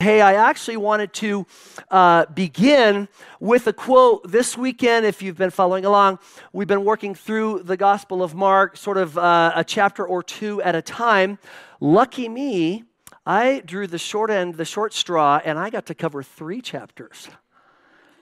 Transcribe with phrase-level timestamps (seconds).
[0.00, 1.44] Hey, I actually wanted to
[1.90, 3.08] uh, begin
[3.40, 5.04] with a quote this weekend.
[5.04, 6.20] If you've been following along,
[6.52, 10.62] we've been working through the Gospel of Mark, sort of uh, a chapter or two
[10.62, 11.40] at a time.
[11.80, 12.84] Lucky me,
[13.26, 17.28] I drew the short end, the short straw, and I got to cover three chapters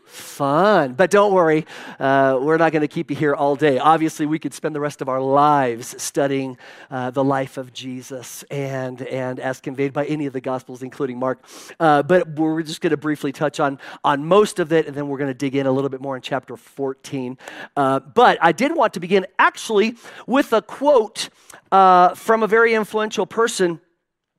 [0.07, 0.95] fun.
[0.95, 1.67] But don't worry,
[1.99, 3.79] uh, we're not going to keep you here all day.
[3.79, 6.57] Obviously, we could spend the rest of our lives studying
[6.91, 11.19] uh, the life of Jesus and, and as conveyed by any of the Gospels, including
[11.19, 11.45] Mark.
[11.79, 15.09] Uh, but we're just going to briefly touch on, on most of it, and then
[15.09, 17.37] we're going to dig in a little bit more in chapter 14.
[17.77, 19.97] Uh, but I did want to begin actually
[20.27, 21.29] with a quote
[21.73, 23.81] uh, from a very influential person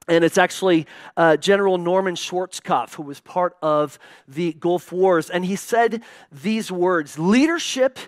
[0.08, 5.30] and it's actually uh, General Norman Schwarzkopf, who was part of the Gulf Wars.
[5.30, 8.00] And he said these words Leadership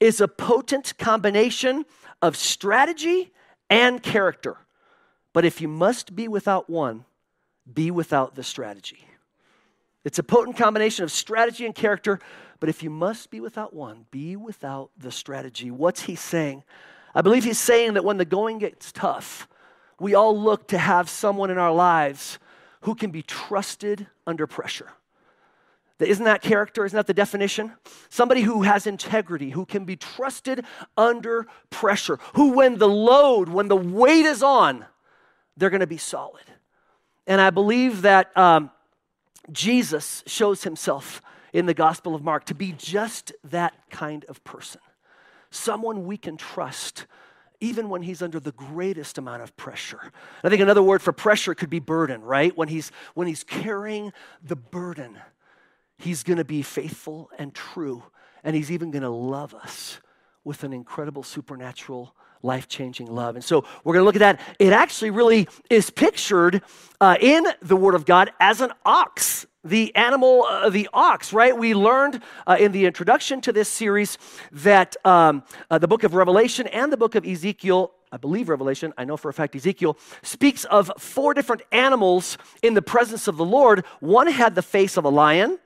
[0.00, 1.84] is a potent combination
[2.22, 3.32] of strategy
[3.70, 4.56] and character.
[5.32, 7.04] But if you must be without one,
[7.72, 9.04] be without the strategy.
[10.04, 12.18] It's a potent combination of strategy and character,
[12.60, 15.70] but if you must be without one, be without the strategy.
[15.70, 16.64] What's he saying?
[17.14, 19.48] I believe he's saying that when the going gets tough,
[20.00, 22.38] we all look to have someone in our lives
[22.82, 24.92] who can be trusted under pressure.
[25.98, 26.84] Isn't that character?
[26.84, 27.72] Isn't that the definition?
[28.08, 30.64] Somebody who has integrity, who can be trusted
[30.96, 34.84] under pressure, who, when the load, when the weight is on,
[35.56, 36.44] they're going to be solid.
[37.26, 38.70] And I believe that um,
[39.50, 41.20] Jesus shows himself
[41.52, 44.80] in the Gospel of Mark to be just that kind of person.
[45.50, 47.06] Someone we can trust
[47.60, 50.12] even when he's under the greatest amount of pressure.
[50.44, 52.56] I think another word for pressure could be burden, right?
[52.56, 55.18] When he's when he's carrying the burden,
[55.98, 58.04] he's going to be faithful and true,
[58.44, 60.00] and he's even going to love us
[60.44, 63.34] with an incredible supernatural life changing love.
[63.36, 64.40] And so we're going to look at that.
[64.58, 66.62] It actually really is pictured
[67.00, 71.56] uh, in the Word of God as an ox the animal, uh, the ox, right?
[71.56, 74.18] We learned uh, in the introduction to this series
[74.52, 78.92] that um, uh, the book of Revelation and the book of Ezekiel, I believe Revelation,
[78.96, 83.36] I know for a fact Ezekiel, speaks of four different animals in the presence of
[83.36, 83.84] the Lord.
[84.00, 85.58] One had the face of a lion,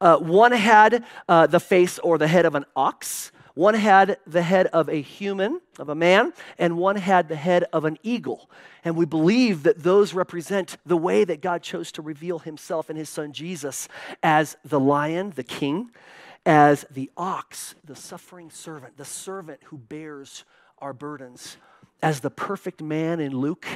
[0.00, 4.42] uh, one had uh, the face or the head of an ox, one had the
[4.42, 8.50] head of a human, of a man, and one had the head of an eagle.
[8.84, 12.98] And we believe that those represent the way that God chose to reveal himself and
[12.98, 13.88] his son Jesus
[14.22, 15.90] as the lion, the king,
[16.44, 20.44] as the ox, the suffering servant, the servant who bears
[20.78, 21.56] our burdens,
[22.02, 23.66] as the perfect man in Luke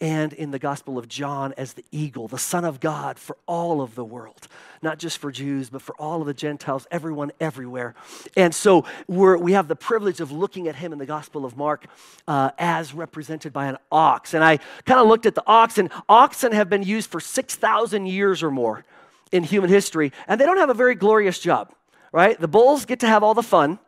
[0.00, 3.80] and in the Gospel of John as the eagle, the Son of God for all
[3.80, 4.46] of the world,
[4.80, 7.94] not just for Jews, but for all of the Gentiles, everyone, everywhere.
[8.36, 11.86] And so we have the privilege of looking at him in the Gospel of Mark
[12.28, 14.34] uh, as represented by an ox.
[14.34, 18.06] And I kind of looked at the ox, and oxen have been used for 6,000
[18.06, 18.84] years or more
[19.32, 21.72] in human history, and they don't have a very glorious job,
[22.12, 22.38] right?
[22.40, 23.78] The bulls get to have all the fun.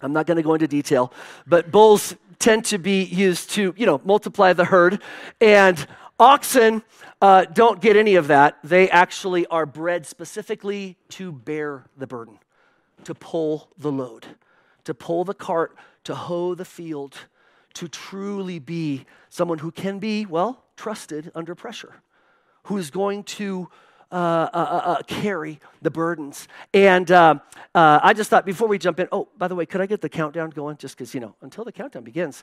[0.00, 1.12] I'm not going to go into detail,
[1.46, 5.02] but bulls tend to be used to, you know, multiply the herd.
[5.40, 5.86] And
[6.18, 6.82] oxen
[7.20, 8.58] uh, don't get any of that.
[8.62, 12.38] They actually are bred specifically to bear the burden,
[13.04, 14.26] to pull the load,
[14.84, 17.16] to pull the cart, to hoe the field,
[17.74, 21.96] to truly be someone who can be, well, trusted under pressure,
[22.64, 23.68] who is going to
[24.10, 26.48] uh, uh, uh, uh, carry the burdens.
[26.72, 27.36] And uh,
[27.74, 30.00] uh, I just thought before we jump in, oh, by the way, could I get
[30.00, 30.76] the countdown going?
[30.76, 32.42] Just because, you know, until the countdown begins,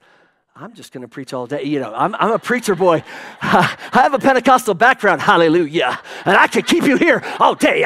[0.56, 1.64] I'm just going to preach all day.
[1.64, 3.04] You know, I'm, I'm a preacher boy.
[3.42, 6.00] I have a Pentecostal background, hallelujah.
[6.24, 7.86] And I can keep you here all day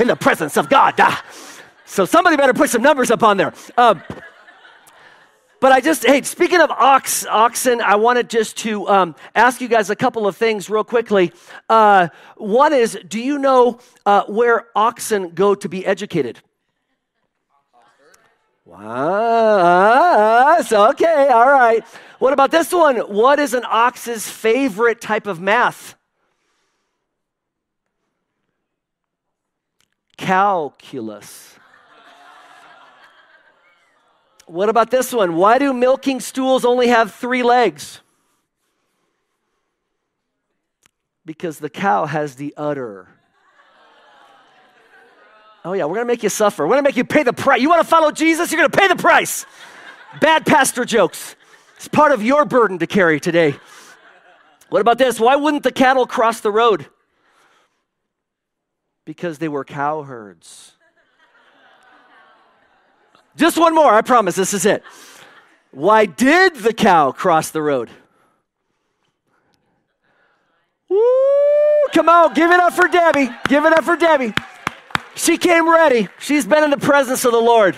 [0.00, 0.94] in the presence of God.
[1.84, 3.52] So somebody better put some numbers up on there.
[3.76, 4.02] Um,
[5.60, 9.68] but I just, hey, speaking of ox, oxen, I wanted just to um, ask you
[9.68, 11.32] guys a couple of things real quickly.
[11.68, 16.40] Uh, one is, do you know uh, where oxen go to be educated?
[18.64, 21.82] Wow, okay, all right.
[22.18, 22.96] What about this one?
[22.96, 25.94] What is an ox's favorite type of math?
[30.18, 31.57] Calculus.
[34.48, 35.36] What about this one?
[35.36, 38.00] Why do milking stools only have three legs?
[41.26, 43.08] Because the cow has the udder.
[45.66, 46.66] Oh, yeah, we're gonna make you suffer.
[46.66, 47.60] We're gonna make you pay the price.
[47.60, 48.50] You wanna follow Jesus?
[48.50, 49.44] You're gonna pay the price.
[50.22, 51.36] Bad pastor jokes.
[51.76, 53.54] It's part of your burden to carry today.
[54.70, 55.20] What about this?
[55.20, 56.86] Why wouldn't the cattle cross the road?
[59.04, 60.77] Because they were cow herds.
[63.38, 64.82] Just one more, I promise, this is it.
[65.70, 67.88] Why did the cow cross the road?
[70.88, 70.98] Woo,
[71.94, 73.30] come on, give it up for Debbie.
[73.46, 74.34] Give it up for Debbie.
[75.14, 76.08] She came ready.
[76.18, 77.76] She's been in the presence of the Lord.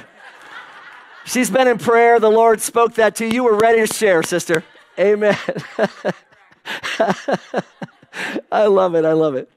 [1.26, 2.18] She's been in prayer.
[2.18, 3.32] The Lord spoke that to you.
[3.32, 4.64] You were ready to share, sister.
[4.98, 5.36] Amen.
[8.50, 9.04] I love it.
[9.04, 9.50] I love it.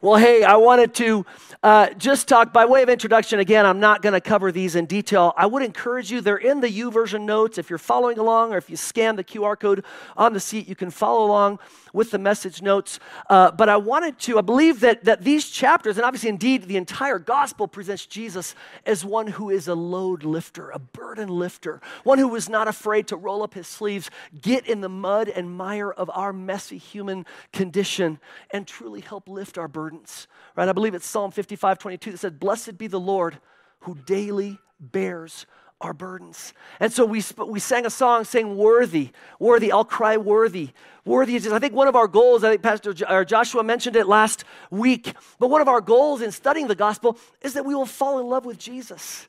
[0.00, 1.24] Well, hey, I wanted to
[1.64, 3.38] uh, just talk by way of introduction.
[3.38, 5.32] Again, I'm not going to cover these in detail.
[5.34, 7.56] I would encourage you, they're in the YouVersion notes.
[7.56, 9.82] If you're following along or if you scan the QR code
[10.14, 11.58] on the seat, you can follow along
[11.94, 13.00] with the message notes.
[13.30, 16.76] Uh, but I wanted to, I believe that, that these chapters, and obviously indeed the
[16.76, 22.18] entire gospel presents Jesus as one who is a load lifter, a burden lifter, one
[22.18, 24.10] who was not afraid to roll up his sleeves,
[24.42, 27.24] get in the mud and mire of our messy human
[27.54, 28.18] condition,
[28.50, 30.26] and truly help lift our burdens.
[30.56, 30.68] Right?
[30.68, 33.38] I believe it's Psalm 55 22 that says, Blessed be the Lord
[33.80, 35.46] who daily bears
[35.80, 36.52] our burdens.
[36.80, 40.70] And so we, we sang a song saying, Worthy, worthy, I'll cry worthy.
[41.04, 44.08] Worthy is, I think one of our goals, I think Pastor or Joshua mentioned it
[44.08, 47.86] last week, but one of our goals in studying the gospel is that we will
[47.86, 49.28] fall in love with Jesus.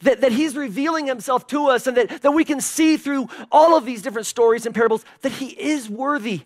[0.00, 3.76] That, that he's revealing himself to us and that, that we can see through all
[3.76, 6.42] of these different stories and parables that he is worthy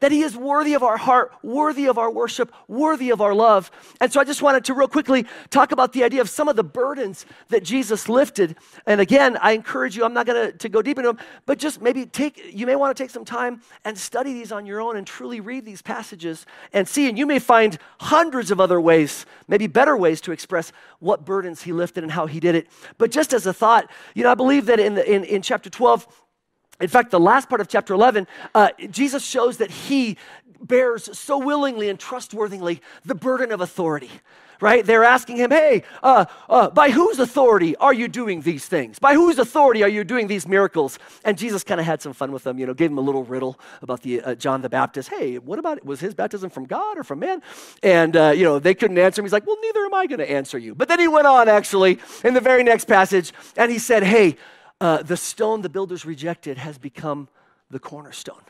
[0.00, 3.70] that he is worthy of our heart, worthy of our worship, worthy of our love.
[4.00, 6.56] And so I just wanted to real quickly talk about the idea of some of
[6.56, 8.56] the burdens that Jesus lifted.
[8.86, 11.80] And again, I encourage you, I'm not going to go deep into them, but just
[11.80, 14.96] maybe take, you may want to take some time and study these on your own
[14.96, 17.08] and truly read these passages and see.
[17.08, 21.62] And you may find hundreds of other ways, maybe better ways to express what burdens
[21.62, 22.68] he lifted and how he did it.
[22.98, 25.70] But just as a thought, you know, I believe that in, the, in, in chapter
[25.70, 26.06] 12,
[26.80, 30.16] in fact, the last part of chapter 11, uh, Jesus shows that he
[30.60, 34.10] bears so willingly and trustworthily the burden of authority
[34.60, 34.84] right?
[34.84, 38.98] They're asking him, hey, uh, uh, by whose authority are you doing these things?
[38.98, 40.98] By whose authority are you doing these miracles?
[41.24, 43.24] And Jesus kind of had some fun with them, you know, gave him a little
[43.24, 45.10] riddle about the uh, John the Baptist.
[45.10, 45.84] Hey, what about?
[45.84, 47.42] Was his baptism from God or from man?
[47.82, 49.26] And, uh, you know, they couldn't answer him.
[49.26, 50.74] He's like, well, neither am I going to answer you.
[50.74, 54.36] But then he went on, actually, in the very next passage, and he said, hey,
[54.80, 57.28] uh, the stone the builders rejected has become
[57.70, 58.42] the cornerstone.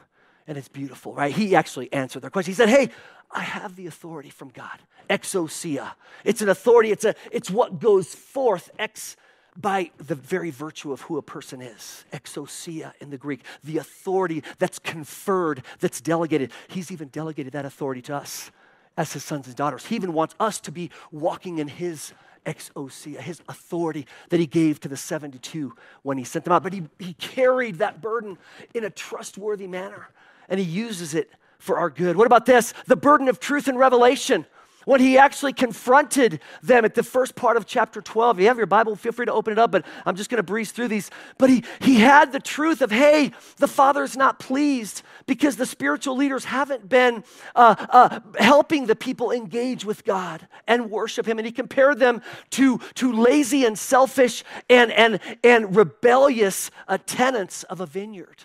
[0.47, 1.35] And it's beautiful, right?
[1.35, 2.53] He actually answered their question.
[2.53, 2.91] He said, Hey,
[3.31, 4.79] I have the authority from God.
[5.11, 5.93] Exousia.
[6.25, 9.17] It's an authority, it's, a, it's what goes forth ex
[9.57, 12.05] by the very virtue of who a person is.
[12.13, 16.53] Exousia in the Greek, the authority that's conferred, that's delegated.
[16.69, 18.51] He's even delegated that authority to us
[18.97, 19.87] as his sons and daughters.
[19.87, 22.13] He even wants us to be walking in his
[22.47, 26.63] exousia, his authority that he gave to the 72 when he sent them out.
[26.63, 28.39] But he, he carried that burden
[28.75, 30.09] in a trustworthy manner,
[30.49, 32.17] and he uses it for our good.
[32.17, 32.73] What about this?
[32.87, 34.47] The burden of truth and revelation
[34.87, 38.39] when he actually confronted them at the first part of chapter 12.
[38.39, 40.39] If you have your Bible, feel free to open it up, but I'm just going
[40.39, 41.11] to breeze through these.
[41.39, 45.67] But he, he had the truth of, hey, the Father is not pleased because the
[45.67, 47.25] spiritual leaders haven't been
[47.57, 51.39] uh, uh, helping the people engage with God and worship him.
[51.39, 57.65] And he compared them to, to lazy and selfish and, and, and rebellious uh, tenants
[57.65, 58.45] of a vineyard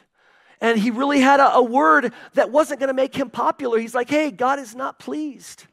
[0.63, 3.79] and he really had a, a word that wasn't going to make him popular.
[3.79, 5.65] He's like, hey, God is not pleased.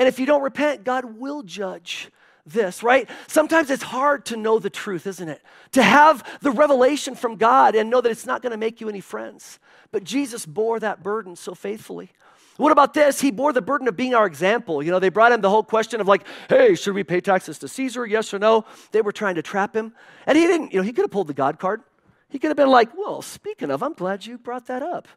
[0.00, 2.08] And if you don't repent, God will judge
[2.46, 3.06] this, right?
[3.26, 5.42] Sometimes it's hard to know the truth, isn't it?
[5.72, 8.88] To have the revelation from God and know that it's not going to make you
[8.88, 9.58] any friends.
[9.92, 12.12] But Jesus bore that burden so faithfully.
[12.56, 13.20] What about this?
[13.20, 14.82] He bore the burden of being our example.
[14.82, 17.58] You know, they brought him the whole question of like, hey, should we pay taxes
[17.58, 18.06] to Caesar?
[18.06, 18.64] Yes or no?
[18.92, 19.92] They were trying to trap him.
[20.26, 21.82] And he didn't, you know, he could have pulled the God card.
[22.30, 25.08] He could have been like, well, speaking of, I'm glad you brought that up.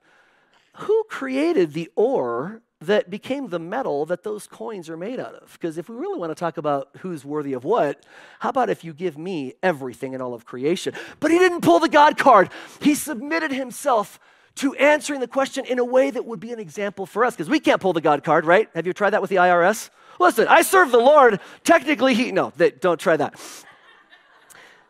[0.73, 5.53] Who created the ore that became the metal that those coins are made out of.
[5.53, 8.05] Because if we really want to talk about who's worthy of what,
[8.39, 10.93] how about if you give me everything in all of creation?
[11.19, 12.49] But he didn't pull the God card.
[12.81, 14.19] He submitted himself
[14.55, 17.35] to answering the question in a way that would be an example for us.
[17.35, 18.69] Because we can't pull the God card, right?
[18.75, 19.89] Have you tried that with the IRS?
[20.19, 21.39] Listen, I serve the Lord.
[21.63, 23.39] Technically, he, no, they, don't try that.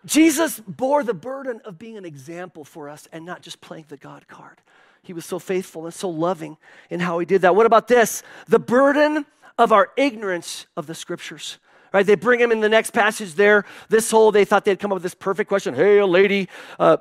[0.05, 3.97] Jesus bore the burden of being an example for us and not just playing the
[3.97, 4.59] God card.
[5.03, 6.57] He was so faithful and so loving
[6.89, 7.55] in how he did that.
[7.55, 8.24] What about this?
[8.48, 9.25] The burden
[9.57, 11.60] of our ignorance of the scriptures.
[11.93, 12.05] Right?
[12.05, 13.65] They bring him in the next passage there.
[13.89, 15.75] This whole, they thought they'd come up with this perfect question.
[15.75, 16.98] Hey, a lady uh,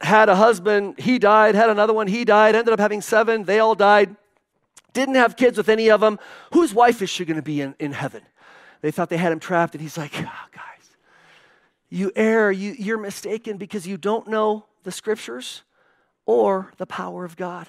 [0.00, 3.58] had a husband, he died, had another one, he died, ended up having seven, they
[3.58, 4.14] all died.
[4.92, 6.18] Didn't have kids with any of them.
[6.52, 8.22] Whose wife is she going to be in, in heaven?
[8.82, 10.90] They thought they had him trapped, and he's like, oh, guys,
[11.88, 15.62] you err, you, you're mistaken because you don't know the scriptures
[16.26, 17.68] or the power of God.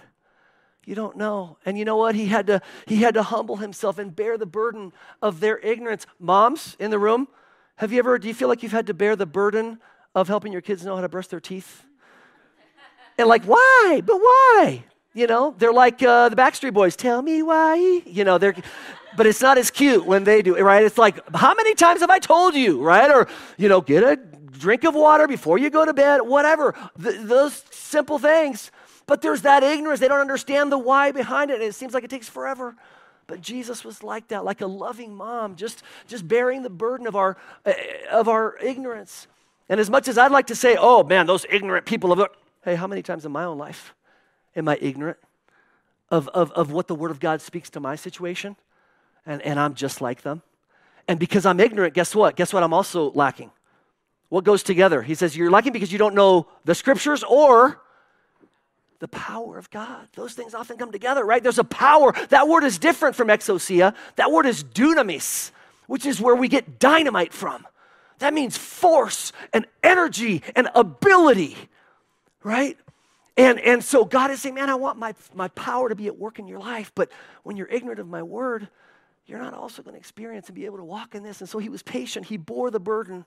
[0.85, 1.57] You don't know.
[1.65, 2.15] And you know what?
[2.15, 6.05] He had to he had to humble himself and bear the burden of their ignorance.
[6.19, 7.27] Moms in the room,
[7.75, 9.79] have you ever do you feel like you've had to bear the burden
[10.15, 11.83] of helping your kids know how to brush their teeth?
[13.17, 14.01] And like, why?
[14.05, 14.83] But why?
[15.13, 16.95] You know, they're like uh, the Backstreet Boys.
[16.95, 17.75] Tell me why.
[18.05, 18.55] You know, they're,
[19.15, 20.83] but it's not as cute when they do it, right?
[20.83, 23.09] It's like, how many times have I told you, right?
[23.09, 26.75] Or, you know, get a drink of water before you go to bed, whatever.
[27.01, 28.71] Th- those simple things.
[29.05, 29.99] But there's that ignorance.
[29.99, 32.75] They don't understand the why behind it, and it seems like it takes forever.
[33.25, 37.15] But Jesus was like that, like a loving mom, just, just bearing the burden of
[37.15, 37.73] our, uh,
[38.11, 39.27] of our ignorance.
[39.69, 42.29] And as much as I'd like to say, oh man, those ignorant people of,
[42.63, 43.93] hey, how many times in my own life
[44.55, 45.17] am I ignorant
[46.09, 48.55] of, of, of what the Word of God speaks to my situation?
[49.25, 50.41] And, and I'm just like them.
[51.07, 52.37] And because I'm ignorant, guess what?
[52.37, 53.51] Guess what I'm also lacking?
[54.29, 55.01] What goes together?
[55.01, 57.81] He says, You're lacking because you don't know the scriptures or
[58.99, 60.07] the power of God.
[60.15, 61.41] Those things often come together, right?
[61.41, 62.13] There's a power.
[62.29, 63.93] That word is different from exousia.
[64.15, 65.51] That word is dunamis,
[65.85, 67.65] which is where we get dynamite from.
[68.19, 71.55] That means force and energy and ability,
[72.43, 72.77] right?
[73.37, 76.17] And, and so God is saying, man, I want my, my power to be at
[76.17, 76.91] work in your life.
[76.95, 77.11] But
[77.43, 78.67] when you're ignorant of my word,
[79.27, 81.41] you're not also going to experience and be able to walk in this.
[81.41, 82.25] And so he was patient.
[82.25, 83.25] He bore the burden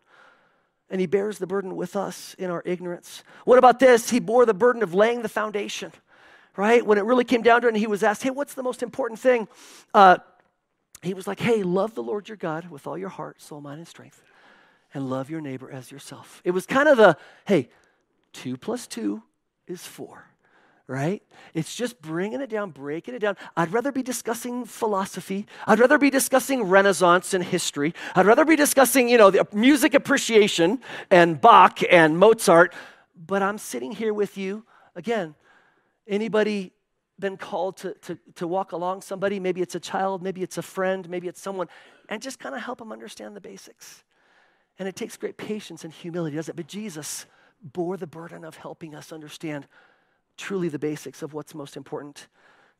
[0.91, 3.23] and he bears the burden with us in our ignorance.
[3.45, 4.11] What about this?
[4.11, 5.93] He bore the burden of laying the foundation,
[6.57, 6.85] right?
[6.85, 8.83] When it really came down to it and he was asked, hey, what's the most
[8.83, 9.49] important thing?
[9.95, 10.19] Uh,
[11.03, 13.79] he was like, hey, love the Lord your God with all your heart, soul, mind,
[13.79, 14.23] and strength,
[14.93, 16.43] and love your neighbor as yourself.
[16.45, 17.17] It was kind of the,
[17.47, 17.71] hey,
[18.33, 19.23] two plus two
[19.67, 20.30] is four
[20.91, 21.23] right?
[21.55, 23.37] It's just bringing it down, breaking it down.
[23.57, 25.47] I'd rather be discussing philosophy.
[25.65, 27.95] I'd rather be discussing Renaissance and history.
[28.17, 32.75] I'd rather be discussing, you know, the music appreciation and Bach and Mozart.
[33.15, 34.65] But I'm sitting here with you.
[34.97, 35.37] Again,
[36.09, 36.73] anybody
[37.21, 39.39] been called to, to, to walk along somebody?
[39.39, 41.69] Maybe it's a child, maybe it's a friend, maybe it's someone,
[42.09, 44.03] and just kind of help them understand the basics.
[44.81, 46.57] And it takes great patience and humility, doesn't it?
[46.57, 47.27] But Jesus
[47.63, 49.69] bore the burden of helping us understand
[50.41, 52.27] truly the basics of what's most important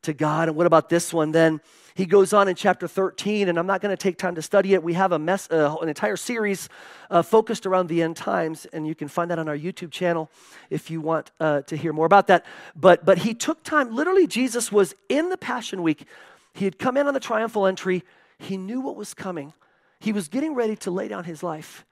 [0.03, 0.47] to God.
[0.47, 1.31] And what about this one?
[1.31, 1.61] Then
[1.93, 4.73] he goes on in chapter 13, and I'm not going to take time to study
[4.73, 4.81] it.
[4.81, 6.69] We have a mess, uh, an entire series
[7.09, 10.29] uh, focused around the end times, and you can find that on our YouTube channel
[10.69, 12.45] if you want uh, to hear more about that.
[12.75, 13.93] But but he took time.
[13.95, 16.05] Literally, Jesus was in the Passion Week.
[16.53, 18.03] He had come in on the triumphal entry.
[18.39, 19.53] He knew what was coming.
[19.99, 21.85] He was getting ready to lay down his life,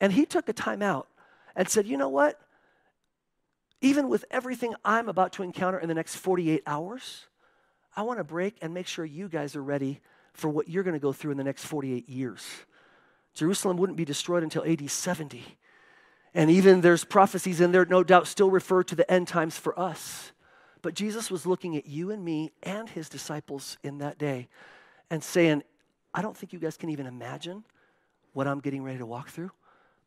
[0.00, 1.08] and he took a time out
[1.54, 2.38] and said, "You know what?
[3.86, 7.26] Even with everything I'm about to encounter in the next 48 hours,
[7.96, 10.00] I want to break and make sure you guys are ready
[10.34, 12.44] for what you're going to go through in the next 48 years.
[13.34, 15.44] Jerusalem wouldn't be destroyed until AD 70.
[16.34, 19.78] And even there's prophecies in there, no doubt, still refer to the end times for
[19.78, 20.32] us.
[20.82, 24.48] But Jesus was looking at you and me and his disciples in that day
[25.10, 25.62] and saying,
[26.12, 27.64] I don't think you guys can even imagine
[28.32, 29.50] what I'm getting ready to walk through.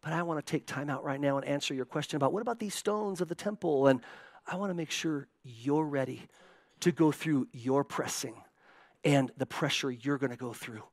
[0.02, 2.42] But I want to take time out right now and answer your question about what
[2.42, 3.88] about these stones of the temple?
[3.88, 4.02] And
[4.48, 6.24] I want to make sure you're ready
[6.82, 8.36] to go through your pressing
[9.04, 10.84] and the pressure you're going to go through.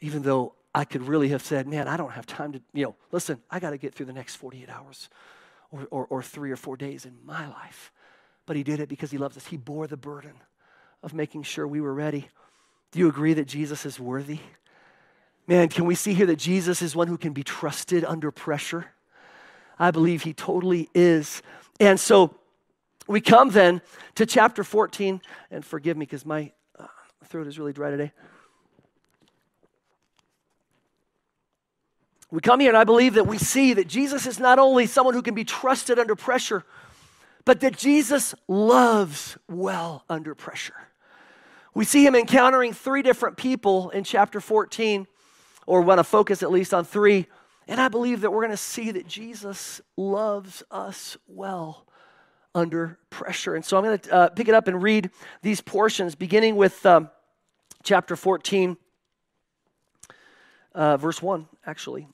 [0.00, 2.94] Even though I could really have said, man, I don't have time to, you know,
[3.12, 5.08] listen, I got to get through the next 48 hours
[5.70, 7.92] or, or, or three or four days in my life.
[8.46, 9.46] But he did it because he loves us.
[9.46, 10.34] He bore the burden
[11.02, 12.28] of making sure we were ready.
[12.92, 14.40] Do you agree that Jesus is worthy?
[15.48, 18.84] Man, can we see here that Jesus is one who can be trusted under pressure?
[19.78, 21.42] I believe he totally is.
[21.80, 22.34] And so
[23.06, 23.80] we come then
[24.16, 26.84] to chapter 14, and forgive me because my uh,
[27.24, 28.12] throat is really dry today.
[32.30, 35.14] We come here, and I believe that we see that Jesus is not only someone
[35.14, 36.62] who can be trusted under pressure,
[37.46, 40.76] but that Jesus loves well under pressure.
[41.72, 45.06] We see him encountering three different people in chapter 14
[45.68, 47.26] or want to focus at least on three.
[47.68, 51.86] And I believe that we're going to see that Jesus loves us well
[52.54, 53.54] under pressure.
[53.54, 55.10] And so I'm going to uh, pick it up and read
[55.42, 57.10] these portions, beginning with um,
[57.82, 58.78] chapter 14,
[60.74, 62.08] uh, verse 1, actually.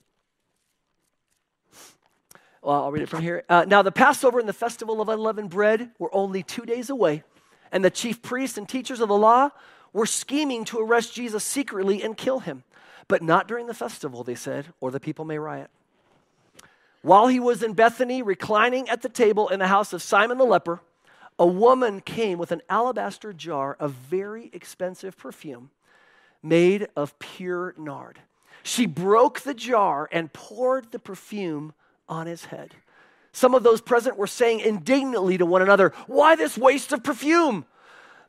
[2.61, 3.45] Well, I'll read it from here.
[3.47, 7.23] Uh, now, the Passover and the festival of unleavened bread were only two days away,
[7.71, 9.49] and the chief priests and teachers of the law
[9.95, 12.65] were scheming to arrest Jesus secretly and kill him.
[13.07, 15.69] But not during the festival, they said, or the people may riot.
[17.01, 20.43] While he was in Bethany, reclining at the table in the house of Simon the
[20.43, 20.81] leper,
[21.39, 25.69] a woman came with an alabaster jar of very expensive perfume
[26.43, 28.19] made of pure nard.
[28.63, 31.73] She broke the jar and poured the perfume
[32.09, 32.73] on his head.
[33.31, 37.65] Some of those present were saying indignantly to one another, Why this waste of perfume?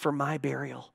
[0.00, 0.92] for my burial.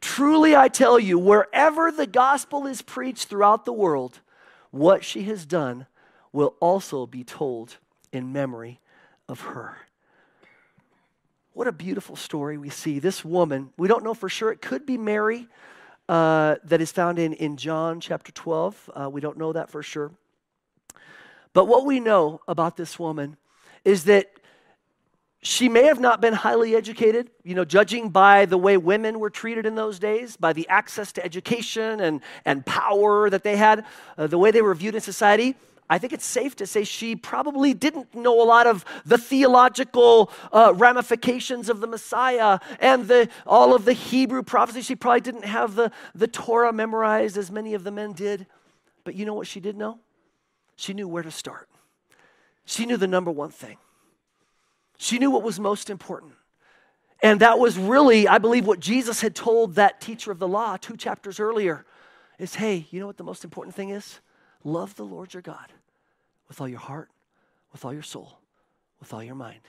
[0.00, 4.20] Truly, I tell you, wherever the gospel is preached throughout the world,
[4.70, 5.86] what she has done
[6.32, 7.78] will also be told
[8.12, 8.80] in memory
[9.28, 9.76] of her.
[11.52, 12.98] What a beautiful story we see.
[12.98, 15.48] This woman, we don't know for sure, it could be Mary,
[16.08, 18.90] uh, that is found in, in John chapter 12.
[18.94, 20.12] Uh, we don't know that for sure.
[21.52, 23.36] But what we know about this woman
[23.84, 24.30] is that
[25.42, 29.30] she may have not been highly educated, you know, judging by the way women were
[29.30, 33.84] treated in those days, by the access to education and, and power that they had,
[34.16, 35.54] uh, the way they were viewed in society.
[35.90, 40.30] I think it's safe to say she probably didn't know a lot of the theological
[40.52, 44.82] uh, ramifications of the Messiah and the, all of the Hebrew prophecy.
[44.82, 48.46] She probably didn't have the, the Torah memorized as many of the men did.
[49.04, 50.00] But you know what she did know?
[50.76, 51.68] She knew where to start.
[52.66, 53.78] She knew the number one thing
[54.98, 56.32] she knew what was most important.
[57.22, 60.76] And that was really, I believe, what Jesus had told that teacher of the law
[60.76, 61.84] two chapters earlier
[62.38, 64.20] is hey, you know what the most important thing is?
[64.62, 65.72] Love the Lord your God
[66.48, 67.08] with all your heart,
[67.72, 68.38] with all your soul,
[69.00, 69.60] with all your mind,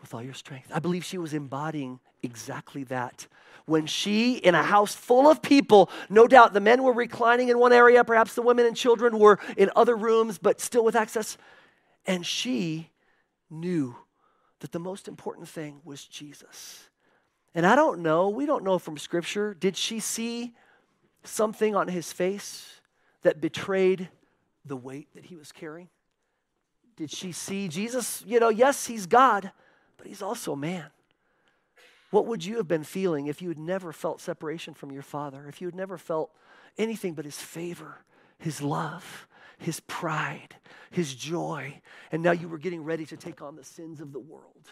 [0.00, 0.70] with all your strength.
[0.72, 3.26] I believe she was embodying exactly that.
[3.66, 7.58] When she, in a house full of people, no doubt the men were reclining in
[7.58, 11.38] one area, perhaps the women and children were in other rooms, but still with access,
[12.06, 12.90] and she
[13.50, 13.96] knew
[14.60, 16.88] that the most important thing was Jesus.
[17.54, 20.54] And I don't know, we don't know from Scripture, did she see
[21.22, 22.80] something on his face
[23.22, 24.08] that betrayed
[24.64, 25.88] the weight that he was carrying?
[26.96, 28.22] Did she see Jesus?
[28.26, 29.50] You know, yes, he's God,
[29.96, 30.86] but he's also man.
[32.10, 35.46] What would you have been feeling if you had never felt separation from your Father,
[35.48, 36.30] if you had never felt
[36.78, 37.98] anything but his favor,
[38.38, 39.26] his love,
[39.58, 40.56] his pride,
[40.90, 41.80] his joy.
[42.12, 44.68] And now you were getting ready to take on the sins of the world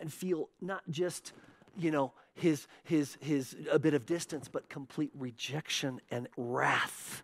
[0.00, 1.32] and feel not just,
[1.76, 7.22] you know, his, his, his, a bit of distance, but complete rejection and wrath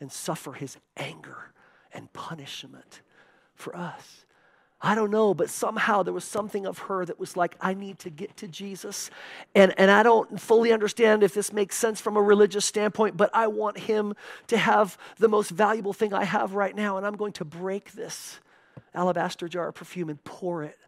[0.00, 1.52] and suffer his anger
[1.92, 3.02] and punishment
[3.54, 4.26] for us.
[4.82, 7.98] I don't know, but somehow there was something of her that was like, I need
[7.98, 9.10] to get to Jesus.
[9.54, 13.28] And, and I don't fully understand if this makes sense from a religious standpoint, but
[13.34, 14.14] I want him
[14.46, 16.96] to have the most valuable thing I have right now.
[16.96, 18.40] And I'm going to break this
[18.94, 20.78] alabaster jar of perfume and pour it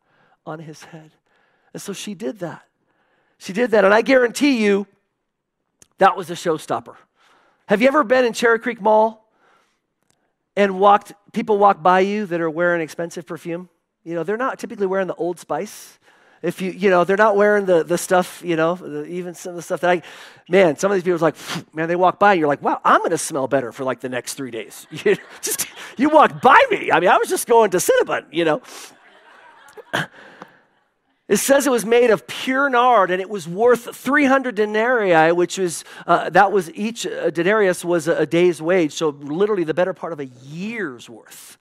[0.47, 1.11] on his head.
[1.75, 2.63] And so she did that.
[3.37, 3.85] She did that.
[3.85, 4.87] And I guarantee you,
[5.99, 6.97] that was a showstopper.
[7.67, 9.29] Have you ever been in Cherry Creek Mall
[10.57, 13.69] and walked, people walk by you that are wearing expensive perfume?
[14.05, 15.99] You know, they're not typically wearing the Old Spice.
[16.43, 19.51] If you, you know, they're not wearing the, the stuff, you know, the, even some
[19.51, 20.03] of the stuff that I,
[20.49, 21.37] man, some of these people are like,
[21.73, 24.01] man, they walk by and you're like, wow, I'm going to smell better for like
[24.01, 24.87] the next three days.
[25.05, 26.91] You, just, you walked by me.
[26.91, 28.63] I mean, I was just going to Cinnabon, you know.
[31.29, 35.59] It says it was made of pure nard and it was worth 300 denarii, which
[35.59, 38.93] was, uh, that was each uh, denarius was a, a day's wage.
[38.93, 41.57] So literally the better part of a year's worth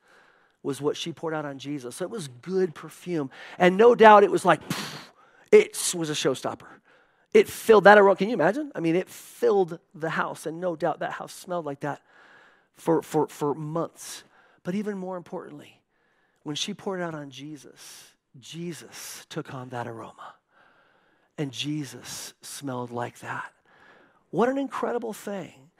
[0.64, 1.96] was what she poured out on Jesus.
[1.96, 3.32] So it was good perfume.
[3.58, 4.62] And no doubt it was like,
[5.52, 6.68] it was a showstopper.
[7.34, 8.16] It filled that aroma.
[8.16, 8.72] Can you imagine?
[8.76, 10.46] I mean, it filled the house.
[10.46, 12.02] And no doubt that house smelled like that
[12.76, 14.24] for, for, for months.
[14.64, 15.82] But even more importantly,
[16.44, 20.36] when she poured out on Jesus, Jesus took on that aroma.
[21.38, 23.52] And Jesus smelled like that.
[24.30, 25.71] What an incredible thing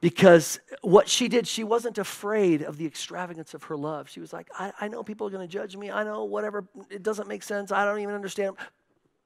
[0.00, 4.08] because what she did, she wasn't afraid of the extravagance of her love.
[4.08, 5.90] She was like, I, I know people are going to judge me.
[5.90, 7.70] I know whatever, it doesn't make sense.
[7.70, 8.56] I don't even understand.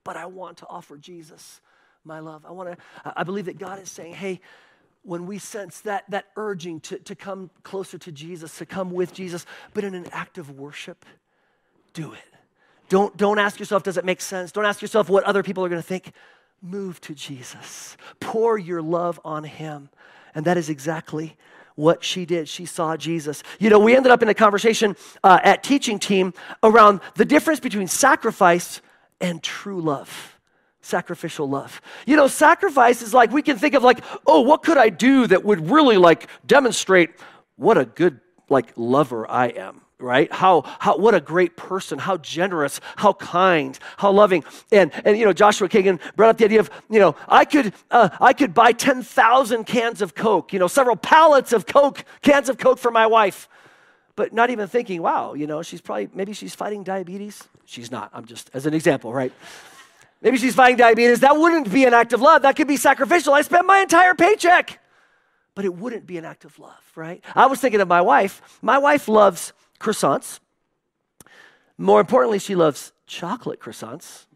[0.02, 1.60] But I want to offer Jesus
[2.04, 2.44] my love.
[2.44, 2.76] I want to,
[3.16, 4.40] I believe that God is saying, hey,
[5.04, 9.12] when we sense that, that urging to, to come closer to Jesus, to come with
[9.12, 11.04] Jesus, but in an act of worship,
[11.92, 12.20] do it.
[12.88, 14.50] Don't, don't ask yourself, does it make sense?
[14.50, 16.12] Don't ask yourself what other people are going to think.
[16.60, 17.96] Move to Jesus.
[18.18, 19.88] Pour your love on him.
[20.34, 21.36] And that is exactly
[21.74, 22.48] what she did.
[22.48, 23.42] She saw Jesus.
[23.58, 27.60] You know, we ended up in a conversation uh, at teaching team around the difference
[27.60, 28.80] between sacrifice
[29.20, 30.38] and true love.
[30.80, 31.80] Sacrificial love.
[32.06, 35.26] You know, sacrifice is like we can think of like, oh, what could I do
[35.26, 37.10] that would really like demonstrate
[37.56, 40.32] what a good like lover I am right?
[40.32, 44.44] How, how, what a great person, how generous, how kind, how loving.
[44.70, 47.72] And, and you know, Joshua Kagan brought up the idea of, you know, I could,
[47.90, 52.48] uh, I could buy 10,000 cans of Coke, you know, several pallets of Coke, cans
[52.48, 53.48] of Coke for my wife.
[54.16, 57.42] But not even thinking, wow, you know, she's probably, maybe she's fighting diabetes.
[57.64, 59.32] She's not, I'm just, as an example, right?
[60.22, 61.20] Maybe she's fighting diabetes.
[61.20, 62.42] That wouldn't be an act of love.
[62.42, 63.34] That could be sacrificial.
[63.34, 64.78] I spent my entire paycheck.
[65.54, 67.22] But it wouldn't be an act of love, right?
[67.34, 68.58] I was thinking of my wife.
[68.60, 69.52] My wife loves
[69.84, 70.40] croissants.
[71.76, 74.26] More importantly, she loves chocolate croissants.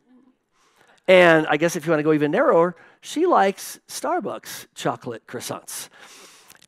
[1.06, 5.88] And I guess if you want to go even narrower, she likes Starbucks chocolate croissants.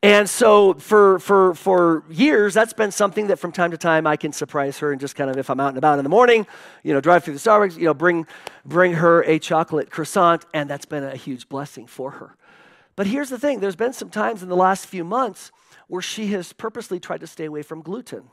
[0.03, 4.17] And so for, for, for years, that's been something that from time to time I
[4.17, 6.47] can surprise her and just kind of, if I'm out and about in the morning,
[6.81, 8.25] you know, drive through the Starbucks, you know, bring,
[8.65, 10.43] bring her a chocolate croissant.
[10.55, 12.35] And that's been a huge blessing for her.
[12.95, 15.51] But here's the thing there's been some times in the last few months
[15.87, 18.23] where she has purposely tried to stay away from gluten.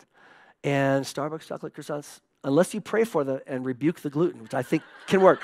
[0.65, 4.63] And Starbucks chocolate croissants, unless you pray for them and rebuke the gluten, which I
[4.63, 5.41] think can work.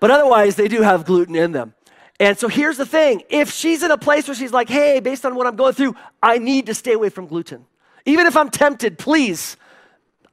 [0.00, 1.74] But otherwise, they do have gluten in them.
[2.20, 5.24] And so here's the thing if she's in a place where she's like, hey, based
[5.24, 7.64] on what I'm going through, I need to stay away from gluten.
[8.04, 9.56] Even if I'm tempted, please,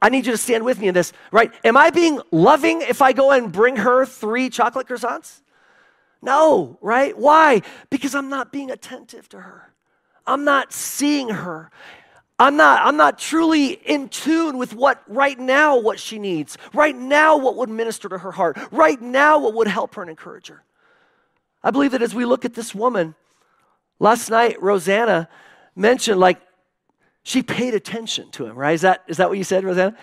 [0.00, 1.52] I need you to stand with me in this, right?
[1.64, 5.40] Am I being loving if I go and bring her three chocolate croissants?
[6.22, 7.16] No, right?
[7.16, 7.62] Why?
[7.90, 9.72] Because I'm not being attentive to her.
[10.26, 11.70] I'm not seeing her.
[12.38, 16.58] I'm not, I'm not truly in tune with what right now what she needs.
[16.74, 18.58] Right now what would minister to her heart.
[18.70, 20.62] Right now what would help her and encourage her.
[21.62, 23.14] I believe that as we look at this woman,
[23.98, 25.28] last night, Rosanna
[25.74, 26.40] mentioned like
[27.22, 28.74] she paid attention to him, right?
[28.74, 29.96] Is that, is that what you said, Rosanna?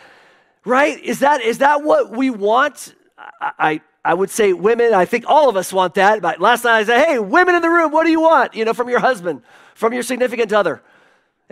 [0.65, 0.99] Right?
[0.99, 2.95] Is that, is that what we want?
[3.17, 6.21] I, I, I would say women, I think all of us want that.
[6.21, 8.55] But last night I said, hey, women in the room, what do you want?
[8.55, 9.43] You know, from your husband,
[9.75, 10.81] from your significant other.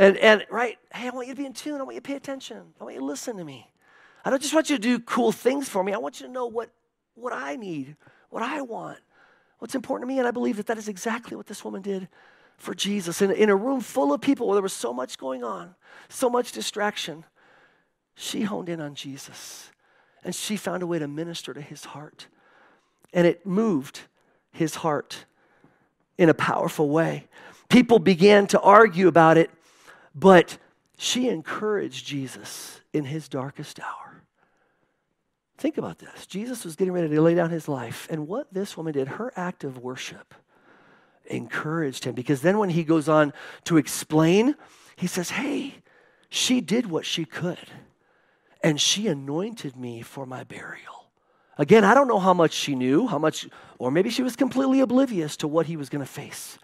[0.02, 1.80] And, and right, hey, I want you to be in tune.
[1.80, 2.74] I want you to pay attention.
[2.80, 3.72] I want you to listen to me.
[4.26, 5.94] I don't just want you to do cool things for me.
[5.94, 6.70] I want you to know what,
[7.16, 7.96] what I need,
[8.30, 9.00] what I want
[9.62, 10.18] what's important to me.
[10.18, 12.10] And I believe that that is exactly what this woman did
[12.58, 13.22] for Jesus.
[13.22, 15.76] In, in a room full of people where there was so much going on,
[16.10, 17.26] so much distraction,
[18.16, 19.70] she honed in on Jesus
[20.24, 22.26] and she found a way to minister to his heart.
[23.14, 24.02] And it moved
[24.52, 25.26] his heart
[26.18, 27.28] in a powerful way.
[27.70, 29.52] People began to argue about it,
[30.14, 30.58] but
[30.98, 34.24] she encouraged Jesus in his darkest hour.
[35.58, 36.26] Think about this.
[36.26, 39.32] Jesus was getting ready to lay down his life, and what this woman did, her
[39.36, 40.34] act of worship,
[41.28, 43.32] encouraged him because then when he goes on
[43.66, 44.56] to explain,
[44.96, 45.76] he says, Hey,
[46.30, 47.70] she did what she could,
[48.64, 51.12] and she anointed me for my burial.
[51.58, 53.48] Again, I don't know how much she knew, how much,
[53.78, 56.58] or maybe she was completely oblivious to what he was going to face.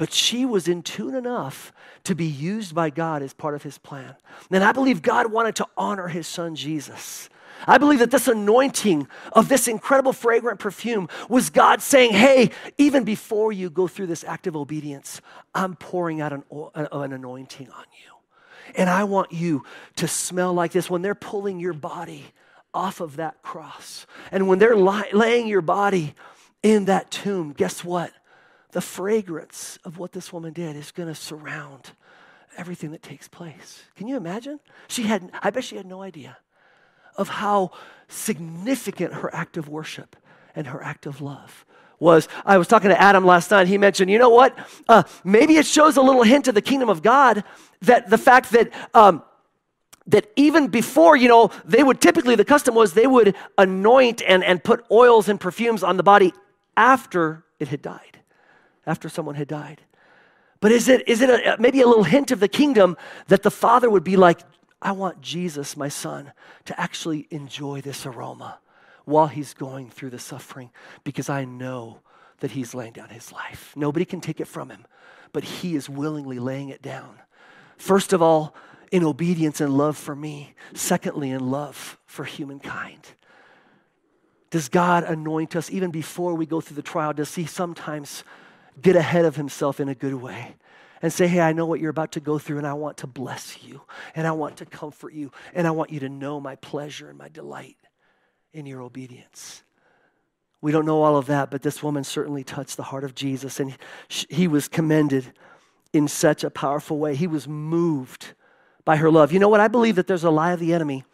[0.00, 3.76] But she was in tune enough to be used by God as part of his
[3.76, 4.16] plan.
[4.50, 7.28] And I believe God wanted to honor his son Jesus.
[7.66, 13.04] I believe that this anointing of this incredible fragrant perfume was God saying, Hey, even
[13.04, 15.20] before you go through this act of obedience,
[15.54, 18.72] I'm pouring out an, an anointing on you.
[18.76, 19.64] And I want you
[19.96, 22.24] to smell like this when they're pulling your body
[22.72, 24.06] off of that cross.
[24.32, 26.14] And when they're laying your body
[26.62, 28.12] in that tomb, guess what?
[28.72, 31.90] The fragrance of what this woman did is going to surround
[32.56, 33.82] everything that takes place.
[33.96, 34.60] Can you imagine?
[34.88, 36.38] She had, I bet she had no idea
[37.16, 37.72] of how
[38.08, 40.16] significant her act of worship
[40.54, 41.64] and her act of love
[41.98, 42.28] was.
[42.46, 43.68] I was talking to Adam last night.
[43.68, 44.58] He mentioned, you know what?
[44.88, 47.44] Uh, maybe it shows a little hint of the kingdom of God
[47.82, 48.70] that the fact that.
[48.94, 49.22] Um,
[50.06, 54.42] that even before, you know, they would typically, the custom was they would anoint and,
[54.42, 56.32] and put oils and perfumes on the body
[56.76, 58.18] after it had died,
[58.90, 59.80] after someone had died.
[60.60, 62.96] But is it, is it a, maybe a little hint of the kingdom
[63.28, 64.40] that the father would be like,
[64.82, 66.32] I want Jesus, my son,
[66.66, 68.58] to actually enjoy this aroma
[69.04, 70.70] while he's going through the suffering
[71.04, 72.00] because I know
[72.40, 73.72] that he's laying down his life.
[73.76, 74.86] Nobody can take it from him,
[75.32, 77.18] but he is willingly laying it down.
[77.76, 78.54] First of all,
[78.90, 80.54] in obedience and love for me.
[80.74, 83.08] Secondly, in love for humankind.
[84.50, 87.12] Does God anoint us even before we go through the trial?
[87.12, 88.24] Does he sometimes
[88.80, 90.56] get ahead of himself in a good way?
[91.02, 93.06] and say, Hey, I know what you're about to go through, and I want to
[93.06, 93.82] bless you,
[94.14, 97.18] and I want to comfort you, and I want you to know my pleasure and
[97.18, 97.76] my delight
[98.52, 99.62] in your obedience.
[100.60, 103.60] We don't know all of that, but this woman certainly touched the heart of Jesus,
[103.60, 103.76] and
[104.08, 105.32] he was commended
[105.92, 107.14] in such a powerful way.
[107.14, 108.34] He was moved
[108.84, 109.32] by her love.
[109.32, 109.60] You know what?
[109.60, 111.04] I believe that there's a lie of the enemy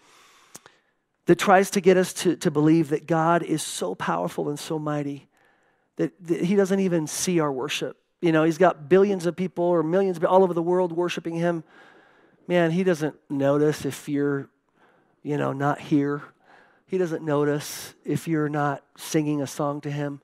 [1.27, 4.79] that tries to get us to, to believe that God is so powerful and so
[4.79, 5.26] mighty
[5.97, 7.97] that, that he doesn't even see our worship.
[8.21, 11.65] You know, he's got billions of people or millions all over the world worshiping him.
[12.49, 14.49] Man, he doesn't notice if you're,
[15.23, 16.23] you know, not here.
[16.87, 20.21] He doesn't notice if you're not singing a song to him.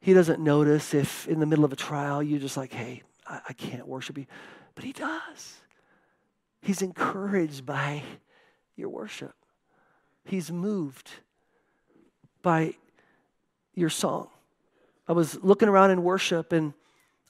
[0.00, 3.40] He doesn't notice if in the middle of a trial you're just like, hey, I,
[3.48, 4.26] I can't worship you.
[4.74, 5.56] But he does.
[6.62, 8.02] He's encouraged by
[8.76, 9.34] your worship.
[10.24, 11.10] He's moved
[12.42, 12.74] by
[13.74, 14.28] your song.
[15.10, 16.72] I was looking around in worship and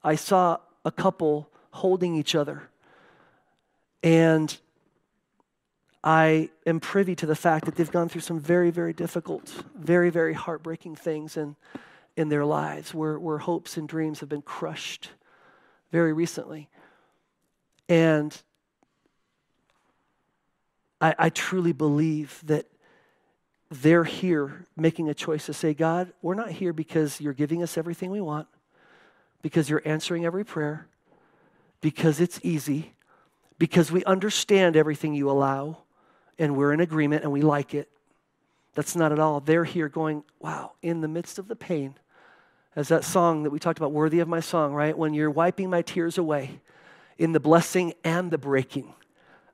[0.05, 2.69] I saw a couple holding each other.
[4.03, 4.55] And
[6.05, 10.11] I am privy to the fact that they've gone through some very, very difficult, very,
[10.11, 11.57] very heartbreaking things in,
[12.19, 15.09] in their lives where, where hopes and dreams have been crushed
[15.91, 16.69] very recently.
[17.89, 18.39] And
[21.01, 22.67] I, I truly believe that
[23.71, 27.79] they're here making a choice to say, God, we're not here because you're giving us
[27.79, 28.49] everything we want,
[29.43, 30.89] because you're answering every prayer,
[31.81, 32.95] because it's easy,
[33.59, 35.79] because we understand everything you allow
[36.39, 37.89] and we're in agreement and we like it.
[38.75, 39.41] That's not at all.
[39.41, 41.95] They're here going, wow, in the midst of the pain,
[42.75, 44.97] as that song that we talked about, Worthy of My Song, right?
[44.97, 46.61] When you're wiping my tears away,
[47.19, 48.95] in the blessing and the breaking,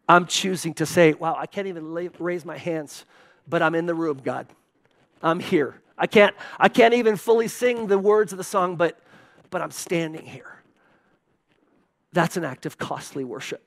[0.09, 3.05] I'm choosing to say, wow, I can't even raise my hands,
[3.49, 4.47] but I'm in the room, God.
[5.23, 5.81] I'm here.
[5.99, 8.99] I can't, I can't even fully sing the words of the song, but,
[9.51, 10.63] but I'm standing here.
[12.13, 13.63] That's an act of costly worship.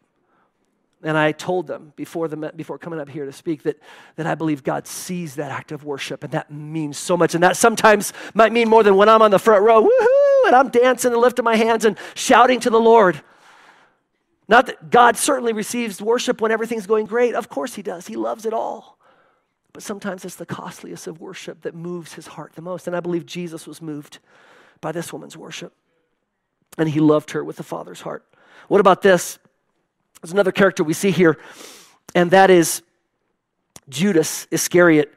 [1.02, 3.80] And I told them before, the, before coming up here to speak that,
[4.18, 7.34] that I believe God sees that act of worship, and that means so much.
[7.36, 10.56] And that sometimes might mean more than when I'm on the front row, woohoo, and
[10.56, 13.22] I'm dancing and lifting my hands and shouting to the Lord.
[14.50, 17.34] Not that God certainly receives worship when everything's going great.
[17.34, 18.08] Of course, He does.
[18.08, 18.99] He loves it all.
[19.74, 22.88] But sometimes it's the costliest of worship that moves His heart the most.
[22.88, 24.20] And I believe Jesus was moved
[24.82, 25.74] by this woman's worship.
[26.78, 28.26] And He loved her with the Father's heart.
[28.68, 29.40] What about this?
[30.22, 31.38] There's another character we see here,
[32.14, 32.84] and that is
[33.88, 35.14] Judas Iscariot.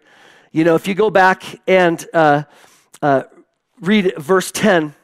[0.52, 2.44] You know, if you go back and uh,
[3.00, 3.24] uh,
[3.80, 4.94] read verse 10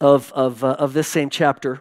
[0.00, 1.80] of, of, uh, of this same chapter,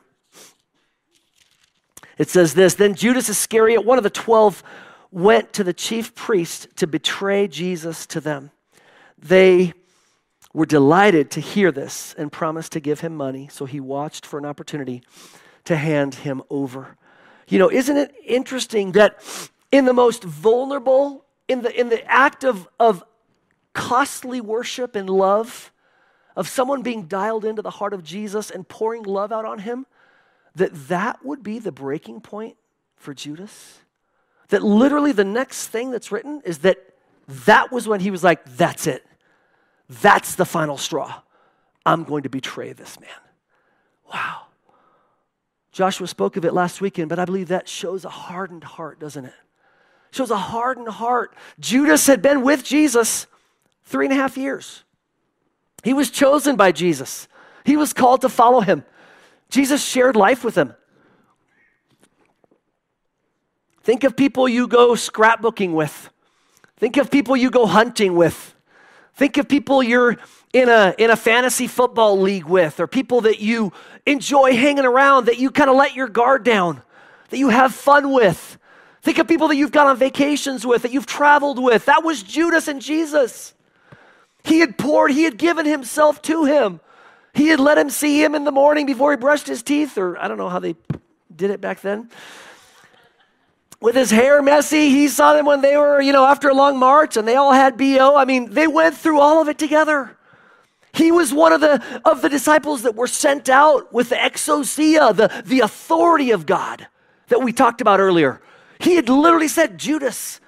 [2.18, 4.64] it says this Then Judas Iscariot, one of the twelve,
[5.12, 8.52] went to the chief priest to betray Jesus to them.
[9.18, 9.74] They
[10.54, 14.40] were delighted to hear this and promised to give him money, so he watched for
[14.40, 15.04] an opportunity
[15.66, 16.98] to hand him over.
[17.48, 19.22] You know, isn't it interesting that
[19.72, 23.04] in the most vulnerable, in the, in the act of, of
[23.74, 25.72] costly worship and love,
[26.36, 29.86] of someone being dialed into the heart of Jesus and pouring love out on him,
[30.56, 32.58] that that would be the breaking point
[32.96, 33.80] for Judas?
[34.52, 36.78] That literally the next thing that's written is that
[37.46, 39.06] that was when he was like, that's it.
[40.02, 41.22] That's the final straw.
[41.86, 43.10] I'm going to betray this man.
[44.14, 44.44] Wow.
[45.72, 49.24] Joshua spoke of it last weekend, but I believe that shows a hardened heart, doesn't
[49.24, 49.34] it?
[50.12, 51.34] Shows a hardened heart.
[51.58, 53.28] Judas had been with Jesus
[53.86, 54.84] three and a half years.
[55.82, 57.30] He was chosen by Jesus.
[57.64, 58.84] He was called to follow him.
[59.50, 60.74] Jesus shared life with him.
[63.84, 66.10] Think of people you go scrapbooking with.
[66.78, 68.56] Think of people you go hunting with.
[69.16, 70.18] Think of people you're
[70.54, 73.72] in a, in a fantasy football league with, or people that you
[74.06, 76.82] enjoy hanging around, that you kind of let your guard down,
[77.30, 78.58] that you have fun with.
[79.02, 81.86] Think of people that you've gone on vacations with, that you've traveled with.
[81.86, 83.54] That was Judas and Jesus.
[84.44, 86.80] He had poured, he had given himself to him.
[87.34, 90.18] He had let him see him in the morning before he brushed his teeth, or
[90.18, 90.76] I don't know how they
[91.34, 92.10] did it back then.
[93.82, 96.78] With his hair messy, he saw them when they were, you know, after a long
[96.78, 98.16] march and they all had BO.
[98.16, 100.16] I mean, they went through all of it together.
[100.94, 105.16] He was one of the, of the disciples that were sent out with the exousia,
[105.16, 106.88] the, the authority of God
[107.30, 108.40] that we talked about earlier.
[108.80, 110.40] He had literally said, Judas,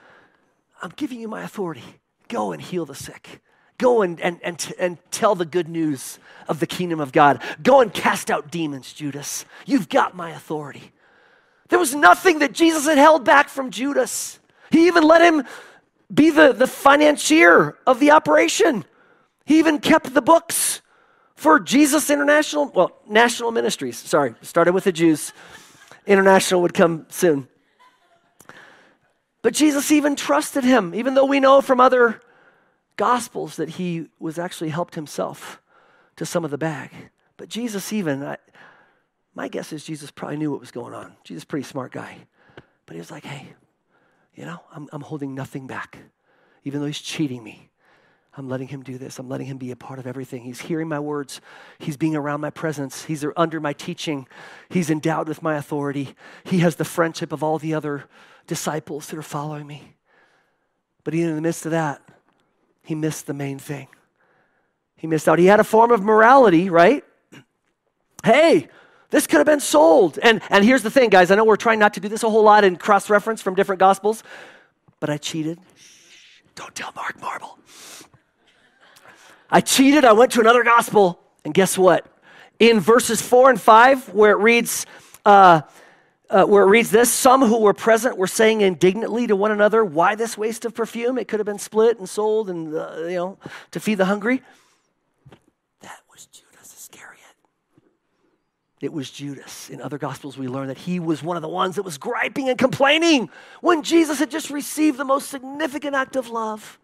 [0.81, 1.83] I'm giving you my authority.
[2.27, 3.41] Go and heal the sick.
[3.79, 7.41] Go and, and, and, and tell the good news of the kingdom of God.
[7.63, 9.45] Go and cast out demons, Judas.
[9.65, 10.91] You've got my authority.
[11.73, 14.39] There was nothing that Jesus had held back from Judas.
[14.69, 15.43] He even let him
[16.13, 18.85] be the, the financier of the operation.
[19.43, 20.83] He even kept the books
[21.33, 23.97] for Jesus International, well, National Ministries.
[23.97, 25.33] Sorry, started with the Jews.
[26.05, 27.47] International would come soon.
[29.41, 32.21] But Jesus even trusted him, even though we know from other
[32.97, 35.59] gospels that he was actually helped himself
[36.17, 36.91] to some of the bag.
[37.35, 38.37] But Jesus, even, I,
[39.35, 41.13] my guess is Jesus probably knew what was going on.
[41.23, 42.17] Jesus, pretty smart guy.
[42.85, 43.47] But he was like, hey,
[44.35, 45.97] you know, I'm, I'm holding nothing back,
[46.63, 47.69] even though he's cheating me.
[48.35, 49.19] I'm letting him do this.
[49.19, 50.41] I'm letting him be a part of everything.
[50.41, 51.39] He's hearing my words.
[51.77, 53.05] He's being around my presence.
[53.05, 54.27] He's under my teaching.
[54.69, 56.15] He's endowed with my authority.
[56.43, 58.05] He has the friendship of all the other
[58.47, 59.95] disciples that are following me.
[61.03, 62.01] But even in the midst of that,
[62.83, 63.87] he missed the main thing.
[64.95, 65.37] He missed out.
[65.37, 67.03] He had a form of morality, right?
[68.23, 68.69] Hey,
[69.13, 70.17] this could have been sold.
[70.23, 71.29] And, and here's the thing, guys.
[71.29, 73.53] I know we're trying not to do this a whole lot in cross reference from
[73.53, 74.23] different gospels,
[74.99, 75.59] but I cheated.
[76.55, 77.59] Don't tell Mark Marble.
[79.51, 82.07] I cheated, I went to another gospel, and guess what?
[82.59, 84.87] In verses four and five, where it reads,
[85.27, 85.61] uh,
[86.31, 89.85] uh, where it reads this Some who were present were saying indignantly to one another,
[89.85, 91.19] Why this waste of perfume?
[91.19, 93.37] It could have been split and sold and, uh, you know,
[93.69, 94.41] to feed the hungry.
[95.81, 97.19] That was Judas Iscariot.
[98.83, 99.69] It was Judas.
[99.69, 102.49] In other gospels, we learn that he was one of the ones that was griping
[102.49, 103.29] and complaining
[103.61, 106.77] when Jesus had just received the most significant act of love.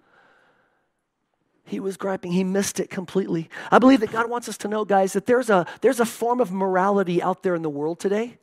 [1.66, 2.32] He was griping.
[2.32, 3.50] He missed it completely.
[3.70, 6.40] I believe that God wants us to know, guys, that there's a, there's a form
[6.40, 8.38] of morality out there in the world today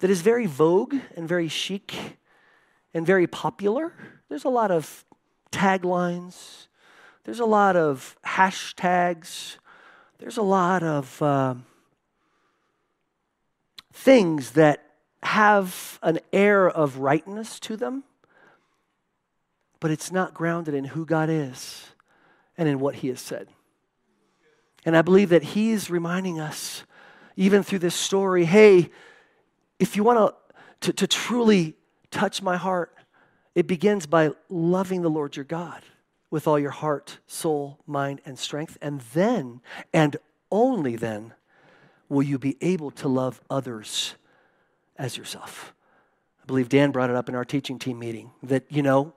[0.00, 2.18] that is very vogue and very chic
[2.92, 3.94] and very popular.
[4.28, 5.06] There's a lot of
[5.50, 6.66] taglines,
[7.24, 9.56] there's a lot of hashtags,
[10.18, 11.54] there's a lot of uh,
[13.92, 14.84] things that
[15.22, 18.04] have an air of rightness to them,
[19.80, 21.86] but it's not grounded in who God is
[22.56, 23.48] and in what He has said.
[24.84, 26.84] And I believe that He's reminding us,
[27.36, 28.90] even through this story, hey,
[29.78, 30.34] if you want
[30.80, 31.74] to, to truly
[32.10, 32.94] touch my heart,
[33.54, 35.82] it begins by loving the Lord your God
[36.30, 38.78] with all your heart, soul, mind, and strength.
[38.80, 39.60] And then,
[39.92, 40.16] and
[40.50, 41.34] only then,
[42.12, 44.14] will you be able to love others
[44.96, 45.72] as yourself.
[46.42, 49.14] I believe Dan brought it up in our teaching team meeting that, you know,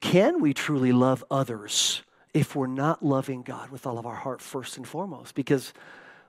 [0.00, 4.40] can we truly love others if we're not loving God with all of our heart
[4.40, 5.34] first and foremost?
[5.34, 5.74] Because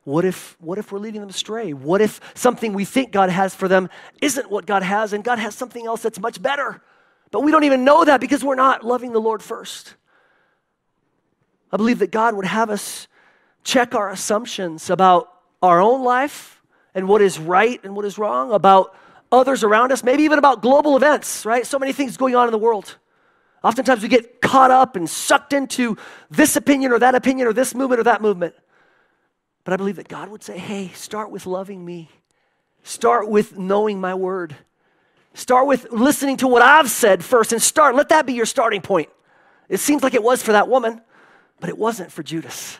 [0.03, 1.71] what if, what if we're leading them astray?
[1.71, 3.89] What if something we think God has for them
[4.21, 6.81] isn't what God has and God has something else that's much better?
[7.31, 9.95] But we don't even know that because we're not loving the Lord first.
[11.71, 13.07] I believe that God would have us
[13.63, 15.36] check our assumptions about
[15.67, 16.61] our own life
[16.95, 18.95] and what is right and what is wrong, about
[19.31, 21.65] others around us, maybe even about global events, right?
[21.65, 22.97] So many things going on in the world.
[23.63, 25.97] Oftentimes we get caught up and sucked into
[26.29, 28.55] this opinion or that opinion or this movement or that movement.
[29.63, 32.09] But I believe that God would say, hey, start with loving me.
[32.83, 34.55] Start with knowing my word.
[35.33, 37.93] Start with listening to what I've said first and start.
[37.93, 39.09] Let that be your starting point.
[39.67, 41.01] It seems like it was for that woman,
[41.59, 42.79] but it wasn't for Judas.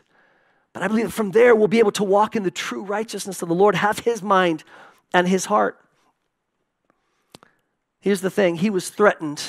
[0.77, 3.41] But I believe that from there we'll be able to walk in the true righteousness
[3.41, 4.63] of the Lord, have his mind
[5.11, 5.79] and his heart.
[7.99, 9.43] Here's the thing he was threatened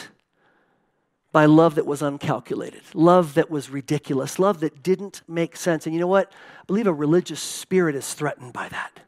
[1.30, 5.84] by love that was uncalculated, love that was ridiculous, love that didn't make sense.
[5.84, 6.32] And you know what?
[6.62, 9.00] I believe a religious spirit is threatened by that.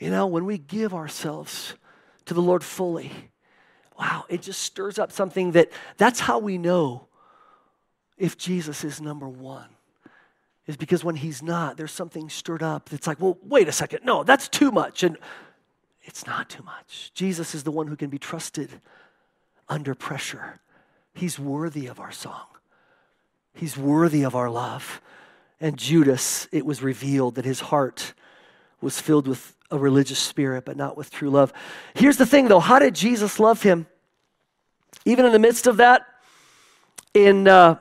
[0.00, 1.74] You know, when we give ourselves
[2.24, 3.12] to the Lord fully,
[3.96, 7.06] wow, it just stirs up something that that's how we know
[8.18, 9.75] if Jesus is number one.
[10.66, 14.00] Is because when he's not, there's something stirred up that's like, well, wait a second,
[14.04, 15.04] no, that's too much.
[15.04, 15.16] And
[16.02, 17.12] it's not too much.
[17.14, 18.80] Jesus is the one who can be trusted
[19.68, 20.60] under pressure.
[21.14, 22.46] He's worthy of our song,
[23.54, 25.00] He's worthy of our love.
[25.58, 28.12] And Judas, it was revealed that his heart
[28.82, 31.50] was filled with a religious spirit, but not with true love.
[31.94, 33.86] Here's the thing, though how did Jesus love him?
[35.06, 36.02] Even in the midst of that,
[37.14, 37.78] in uh,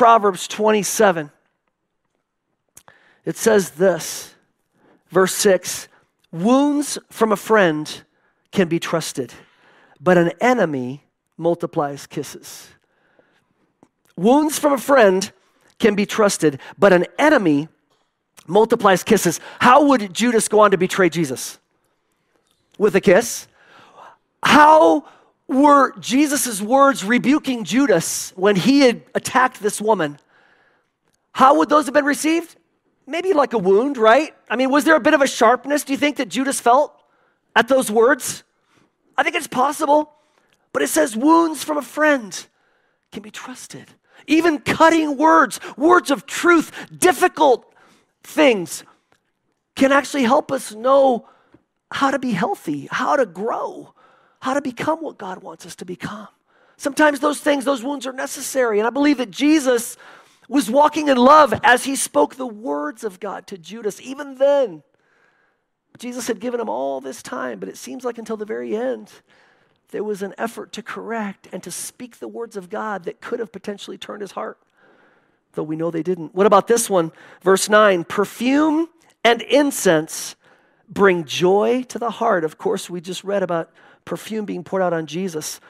[0.00, 1.30] Proverbs 27,
[3.26, 4.34] it says this,
[5.10, 5.88] verse 6
[6.32, 8.02] Wounds from a friend
[8.50, 9.34] can be trusted
[10.00, 11.04] but an enemy
[11.36, 12.68] multiplies kisses.
[14.16, 15.30] Wounds from a friend
[15.78, 17.68] can be trusted, but an enemy
[18.46, 19.38] multiplies kisses.
[19.58, 21.58] How would Judas go on to betray Jesus?
[22.78, 23.48] With a kiss?
[24.42, 25.04] How
[25.50, 30.18] were Jesus' words rebuking Judas when he had attacked this woman?
[31.32, 32.56] How would those have been received?
[33.06, 34.32] Maybe like a wound, right?
[34.48, 36.94] I mean, was there a bit of a sharpness, do you think, that Judas felt
[37.56, 38.44] at those words?
[39.16, 40.12] I think it's possible,
[40.72, 42.46] but it says wounds from a friend
[43.10, 43.90] can be trusted.
[44.28, 47.74] Even cutting words, words of truth, difficult
[48.22, 48.84] things
[49.74, 51.28] can actually help us know
[51.90, 53.92] how to be healthy, how to grow,
[54.40, 56.28] how to become what God wants us to become.
[56.76, 58.78] Sometimes those things, those wounds are necessary.
[58.78, 59.96] And I believe that Jesus
[60.48, 64.82] was walking in love as he spoke the words of God to Judas, even then.
[65.98, 69.12] Jesus had given him all this time, but it seems like until the very end,
[69.90, 73.40] there was an effort to correct and to speak the words of God that could
[73.40, 74.58] have potentially turned his heart,
[75.52, 76.34] though we know they didn't.
[76.34, 77.12] What about this one?
[77.42, 78.88] Verse 9 Perfume
[79.22, 80.36] and incense
[80.88, 82.44] bring joy to the heart.
[82.44, 83.70] Of course, we just read about
[84.04, 85.60] perfume being poured out on Jesus.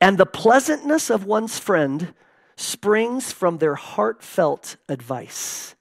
[0.00, 2.14] And the pleasantness of one's friend
[2.56, 5.74] springs from their heartfelt advice.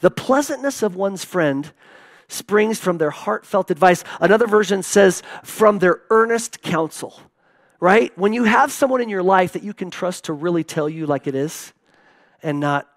[0.00, 1.72] The pleasantness of one's friend
[2.28, 4.04] springs from their heartfelt advice.
[4.20, 7.20] Another version says, from their earnest counsel.
[7.84, 8.16] right?
[8.16, 11.06] When you have someone in your life that you can trust to really tell you
[11.06, 11.74] like it is
[12.42, 12.88] and not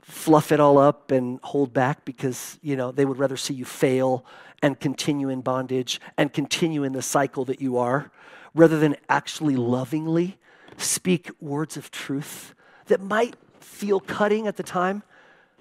[0.00, 3.66] fluff it all up and hold back because, you know, they would rather see you
[3.66, 4.24] fail
[4.62, 8.10] and continue in bondage and continue in the cycle that you are
[8.54, 10.38] rather than actually lovingly
[10.76, 12.54] speak words of truth
[12.86, 15.02] that might feel cutting at the time,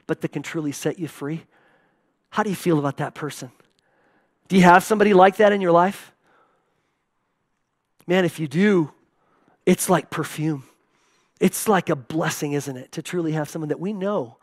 [0.08, 1.44] but that can truly set you free.
[2.32, 3.52] How do you feel about that person?
[4.48, 6.14] Do you have somebody like that in your life?
[8.06, 8.92] Man, if you do,
[9.66, 10.64] it's like perfume.
[11.40, 14.38] It's like a blessing, isn't it, to truly have someone that we know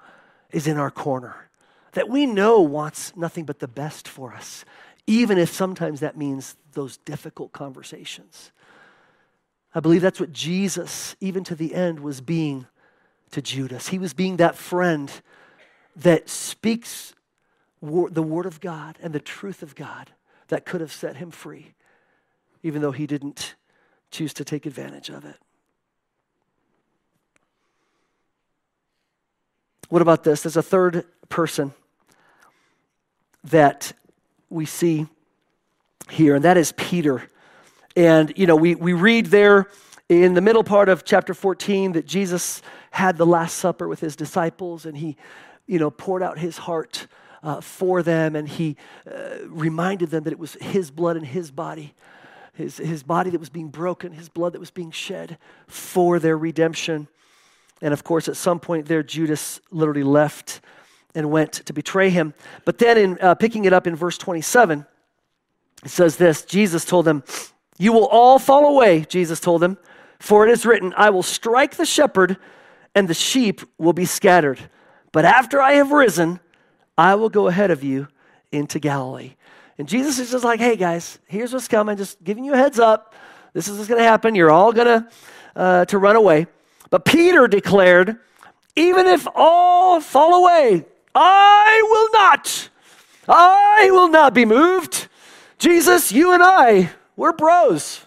[0.50, 1.48] is in our corner,
[1.94, 4.64] that we know wants nothing but the best for us,
[5.06, 8.52] even if sometimes that means those difficult conversations.
[9.74, 12.66] I believe that's what Jesus, even to the end, was being
[13.32, 13.88] to Judas.
[13.88, 15.10] He was being that friend
[15.96, 17.14] that speaks
[17.82, 20.10] the word of God and the truth of God
[20.48, 21.74] that could have set him free
[22.64, 23.54] even though he didn't
[24.10, 25.36] choose to take advantage of it.
[29.90, 30.42] What about this?
[30.42, 31.74] There's a third person
[33.44, 33.92] that
[34.50, 35.06] we see
[36.10, 37.30] here, and that is Peter.
[37.96, 39.68] And, you know, we, we read there
[40.08, 44.16] in the middle part of chapter 14 that Jesus had the Last Supper with his
[44.16, 45.16] disciples and he,
[45.66, 47.06] you know, poured out his heart
[47.42, 48.76] uh, for them and he
[49.10, 51.94] uh, reminded them that it was his blood and his body
[52.54, 56.38] his, his body that was being broken, his blood that was being shed for their
[56.38, 57.08] redemption.
[57.82, 60.60] And of course, at some point there, Judas literally left
[61.14, 62.34] and went to betray him.
[62.64, 64.86] But then, in uh, picking it up in verse 27,
[65.84, 67.22] it says this Jesus told them,
[67.78, 69.78] You will all fall away, Jesus told them,
[70.18, 72.38] for it is written, I will strike the shepherd,
[72.94, 74.58] and the sheep will be scattered.
[75.12, 76.40] But after I have risen,
[76.96, 78.08] I will go ahead of you
[78.50, 79.34] into Galilee.
[79.78, 82.78] And Jesus is just like, hey guys, here's what's coming, just giving you a heads
[82.78, 83.14] up.
[83.52, 84.34] This is what's going to happen.
[84.34, 85.08] You're all going to
[85.56, 86.46] uh, to run away.
[86.90, 88.16] But Peter declared,
[88.76, 90.84] even if all fall away,
[91.14, 92.70] I will not.
[93.28, 95.08] I will not be moved.
[95.58, 98.04] Jesus, you and I, we're bros.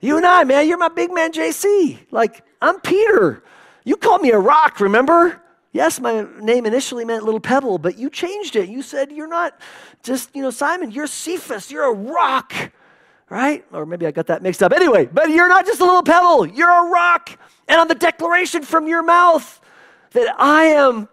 [0.00, 1.98] You and I, man, you're my big man, JC.
[2.10, 3.42] Like, I'm Peter.
[3.84, 5.42] You called me a rock, remember?
[5.72, 8.68] Yes, my name initially meant little pebble, but you changed it.
[8.68, 9.60] You said you're not
[10.02, 12.54] just, you know, Simon, you're Cephas, you're a rock,
[13.28, 13.64] right?
[13.72, 14.72] Or maybe I got that mixed up.
[14.72, 17.38] Anyway, but you're not just a little pebble, you're a rock.
[17.68, 19.60] And on the declaration from your mouth
[20.12, 21.08] that I am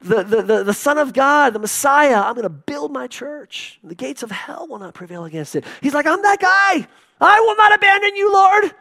[0.00, 3.80] the, the, the, the, Son of God, the Messiah, I'm going to build my church.
[3.82, 5.64] The gates of hell will not prevail against it.
[5.80, 6.86] He's like, I'm that guy.
[7.20, 8.74] I will not abandon you, Lord.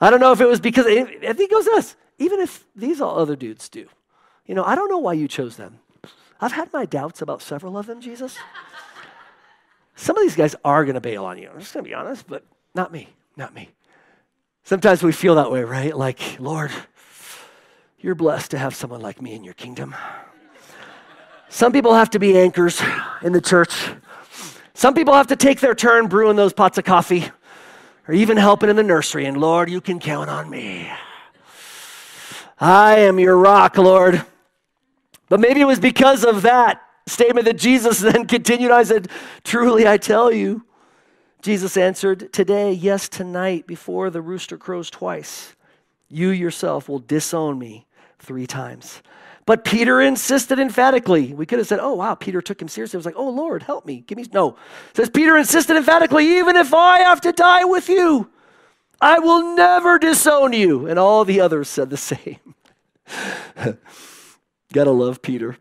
[0.00, 3.00] I don't know if it was because, I think it goes this even if these
[3.00, 3.86] all other dudes do.
[4.46, 5.78] You know, I don't know why you chose them.
[6.40, 8.36] I've had my doubts about several of them, Jesus.
[9.94, 11.48] Some of these guys are going to bail on you.
[11.48, 12.44] I'm just going to be honest, but
[12.74, 13.70] not me, not me.
[14.64, 15.96] Sometimes we feel that way, right?
[15.96, 16.70] Like, Lord,
[18.02, 19.94] you're blessed to have someone like me in your kingdom.
[21.48, 22.82] Some people have to be anchors
[23.22, 23.90] in the church.
[24.74, 27.30] Some people have to take their turn brewing those pots of coffee
[28.08, 29.26] or even helping in the nursery.
[29.26, 30.90] And Lord, you can count on me.
[32.58, 34.24] I am your rock, Lord.
[35.28, 38.72] But maybe it was because of that statement that Jesus then continued.
[38.72, 39.08] I said,
[39.44, 40.64] Truly, I tell you.
[41.40, 45.54] Jesus answered, Today, yes, tonight, before the rooster crows twice,
[46.08, 47.86] you yourself will disown me
[48.22, 49.02] three times.
[49.44, 51.34] But Peter insisted emphatically.
[51.34, 52.96] We could have said, Oh, wow, Peter took him seriously.
[52.96, 54.04] It was like, Oh, Lord, help me.
[54.06, 54.24] Give me.
[54.32, 54.50] No.
[54.90, 58.30] It says, Peter insisted emphatically, Even if I have to die with you,
[59.00, 60.86] I will never disown you.
[60.86, 62.38] And all the others said the same.
[64.72, 65.56] Gotta love Peter.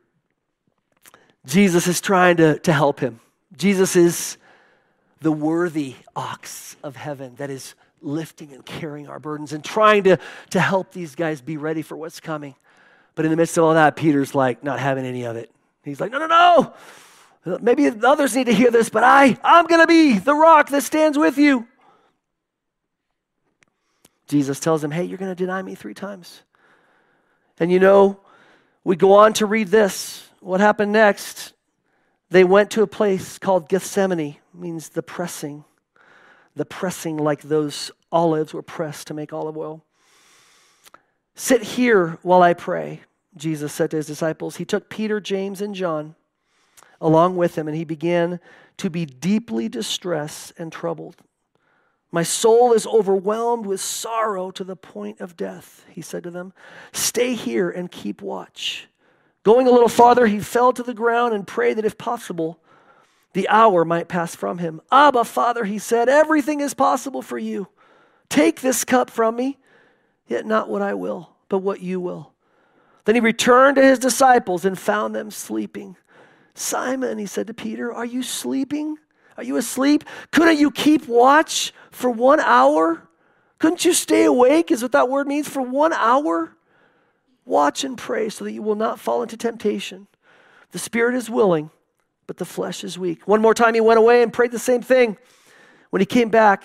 [1.45, 3.20] Jesus is trying to, to help him.
[3.57, 4.38] Jesus is
[5.22, 10.18] the worthy ox of heaven that is lifting and carrying our burdens and trying to,
[10.49, 12.56] to help these guys be ready for what's coming.
[13.16, 15.52] But in the midst of all that, Peter's like not having any of it.
[15.84, 17.58] He's like, no, no, no.
[17.60, 20.84] Maybe others need to hear this, but I, I'm going to be the rock that
[20.84, 21.68] stands with you.
[24.28, 26.41] Jesus tells him, hey, you're going to deny me three times.
[27.60, 28.20] And you know,
[28.84, 30.28] we go on to read this.
[30.39, 31.54] What happened next?
[32.30, 35.66] They went to a place called Gethsemane, means the pressing.
[36.56, 39.84] The pressing, like those olives were pressed to make olive oil.
[41.36, 43.02] Sit here while I pray,
[43.36, 44.58] Jesus said to his disciples.
[44.58, 46.16] He took Peter, James, and John
[47.02, 48.39] along with him, and he began
[48.78, 51.18] to be deeply distressed and troubled.
[52.12, 56.54] My soul is overwhelmed with sorrow to the point of death, he said to them.
[56.91, 58.88] Stay here and keep watch.
[59.43, 62.60] Going a little farther, he fell to the ground and prayed that if possible,
[63.34, 64.82] the hour might pass from him.
[64.91, 67.67] Abba, Father, he said, everything is possible for you.
[68.29, 69.57] Take this cup from me,
[70.27, 72.34] yet not what I will, but what you will.
[73.05, 75.95] Then he returned to his disciples and found them sleeping.
[76.53, 78.97] Simon, he said to Peter, Are you sleeping?
[79.38, 80.03] Are you asleep?
[80.32, 83.07] Couldn't you keep watch for one hour?
[83.59, 86.55] Couldn't you stay awake, is what that word means, for one hour?
[87.45, 90.07] Watch and pray so that you will not fall into temptation.
[90.71, 91.69] The spirit is willing,
[92.32, 93.27] but the flesh is weak.
[93.27, 95.17] One more time he went away and prayed the same thing.
[95.89, 96.63] When he came back,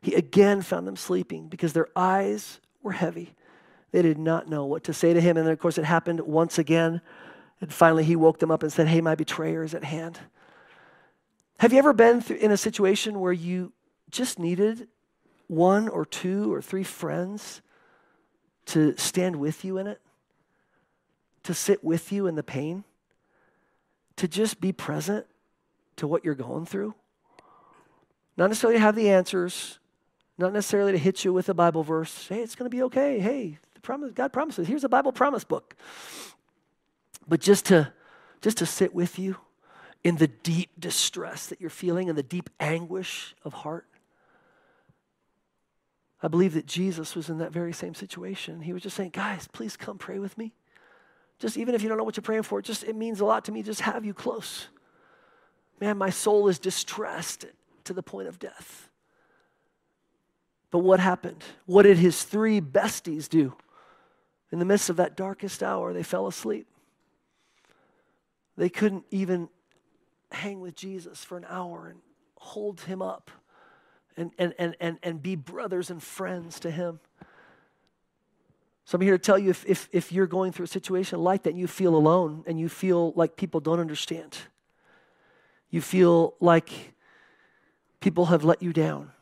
[0.00, 3.34] he again found them sleeping because their eyes were heavy.
[3.90, 5.36] They did not know what to say to him.
[5.36, 7.02] And then, of course, it happened once again.
[7.60, 10.18] And finally, he woke them up and said, Hey, my betrayer is at hand.
[11.58, 13.74] Have you ever been in a situation where you
[14.10, 14.88] just needed
[15.46, 17.60] one or two or three friends
[18.64, 20.00] to stand with you in it?
[21.42, 22.84] To sit with you in the pain?
[24.22, 25.26] To just be present
[25.96, 26.94] to what you're going through?
[28.36, 29.80] Not necessarily to have the answers,
[30.38, 32.28] not necessarily to hit you with a Bible verse.
[32.28, 33.18] Hey, it's going to be okay.
[33.18, 34.68] Hey, promise, God promises.
[34.68, 35.74] Here's a Bible promise book.
[37.26, 37.92] But just to,
[38.40, 39.38] just to sit with you
[40.04, 43.88] in the deep distress that you're feeling and the deep anguish of heart.
[46.22, 48.60] I believe that Jesus was in that very same situation.
[48.60, 50.54] He was just saying, guys, please come pray with me.
[51.42, 53.46] Just even if you don't know what you're praying for, just it means a lot
[53.46, 53.64] to me.
[53.64, 54.68] Just have you close.
[55.80, 57.46] Man, my soul is distressed
[57.82, 58.88] to the point of death.
[60.70, 61.42] But what happened?
[61.66, 63.56] What did his three besties do?
[64.52, 66.68] In the midst of that darkest hour, they fell asleep.
[68.56, 69.48] They couldn't even
[70.30, 71.98] hang with Jesus for an hour and
[72.36, 73.32] hold him up
[74.16, 77.00] and, and, and, and, and be brothers and friends to him.
[78.84, 81.44] So I'm here to tell you if, if, if you're going through a situation like
[81.44, 84.36] that and you feel alone and you feel like people don't understand,
[85.70, 86.94] you feel like
[88.00, 89.12] people have let you down,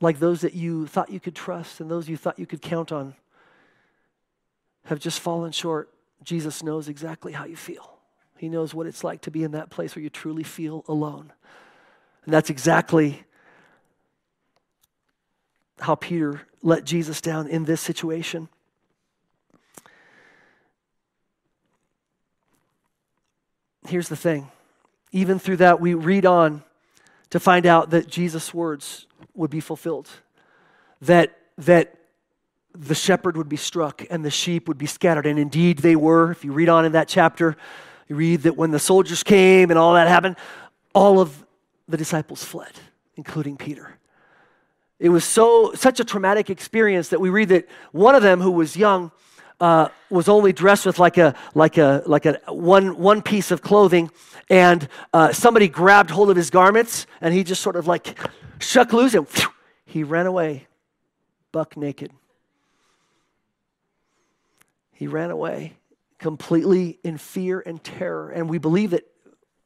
[0.00, 2.92] like those that you thought you could trust and those you thought you could count
[2.92, 3.14] on
[4.84, 5.92] have just fallen short,
[6.22, 7.98] Jesus knows exactly how you feel.
[8.36, 11.32] He knows what it's like to be in that place where you truly feel alone.
[12.24, 13.24] And that's exactly
[15.80, 18.48] how Peter let Jesus down in this situation.
[23.88, 24.50] Here's the thing
[25.12, 26.62] even through that, we read on
[27.30, 30.08] to find out that Jesus' words would be fulfilled.
[31.00, 31.94] That, that
[32.72, 35.26] the shepherd would be struck and the sheep would be scattered.
[35.26, 36.30] And indeed they were.
[36.30, 37.56] If you read on in that chapter,
[38.08, 40.36] you read that when the soldiers came and all that happened,
[40.94, 41.44] all of
[41.88, 42.72] the disciples fled,
[43.16, 43.96] including Peter.
[44.98, 48.50] It was so such a traumatic experience that we read that one of them, who
[48.50, 49.12] was young,
[49.60, 53.62] uh, was only dressed with like a like a like a one one piece of
[53.62, 54.10] clothing,
[54.50, 58.18] and uh, somebody grabbed hold of his garments, and he just sort of like
[58.58, 59.48] shook loose, and whew,
[59.84, 60.66] he ran away,
[61.52, 62.12] buck naked.
[64.92, 65.74] He ran away
[66.18, 68.30] completely in fear and terror.
[68.30, 69.04] And we believe that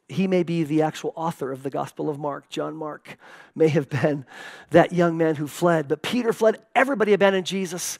[0.08, 2.48] he may be the actual author of the Gospel of Mark.
[2.48, 3.16] John Mark
[3.54, 4.26] may have been
[4.70, 5.86] that young man who fled.
[5.88, 6.60] But Peter fled.
[6.74, 7.98] Everybody abandoned Jesus.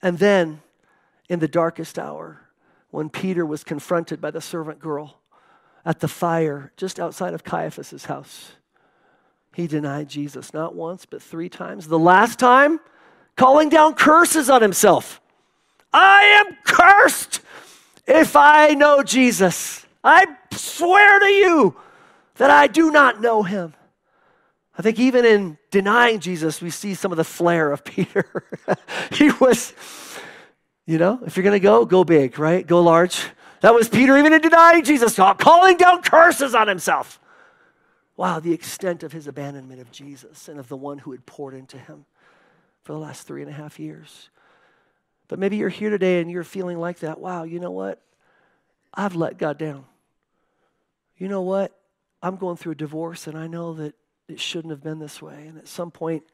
[0.00, 0.62] And then,
[1.30, 2.42] in the darkest hour,
[2.90, 5.20] when Peter was confronted by the servant girl
[5.84, 8.50] at the fire just outside of Caiaphas' house,
[9.54, 11.86] he denied Jesus not once, but three times.
[11.86, 12.80] The last time,
[13.36, 15.20] calling down curses on himself.
[15.92, 17.40] I am cursed
[18.06, 19.86] if I know Jesus.
[20.02, 21.76] I swear to you
[22.36, 23.74] that I do not know him.
[24.80, 28.44] I think even in denying Jesus, we see some of the flair of Peter.
[29.12, 29.74] he was,
[30.90, 32.66] you know, if you're going to go, go big, right?
[32.66, 33.22] Go large.
[33.60, 37.20] That was Peter even in denying Jesus, calling down curses on himself.
[38.16, 41.54] Wow, the extent of his abandonment of Jesus and of the one who had poured
[41.54, 42.06] into him
[42.82, 44.30] for the last three and a half years.
[45.28, 47.20] But maybe you're here today and you're feeling like that.
[47.20, 48.02] Wow, you know what?
[48.92, 49.84] I've let God down.
[51.16, 51.72] You know what?
[52.20, 53.94] I'm going through a divorce and I know that
[54.28, 55.46] it shouldn't have been this way.
[55.46, 56.24] And at some point,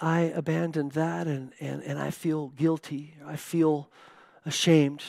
[0.00, 3.14] I abandoned that and, and, and I feel guilty.
[3.26, 3.90] I feel
[4.46, 5.02] ashamed.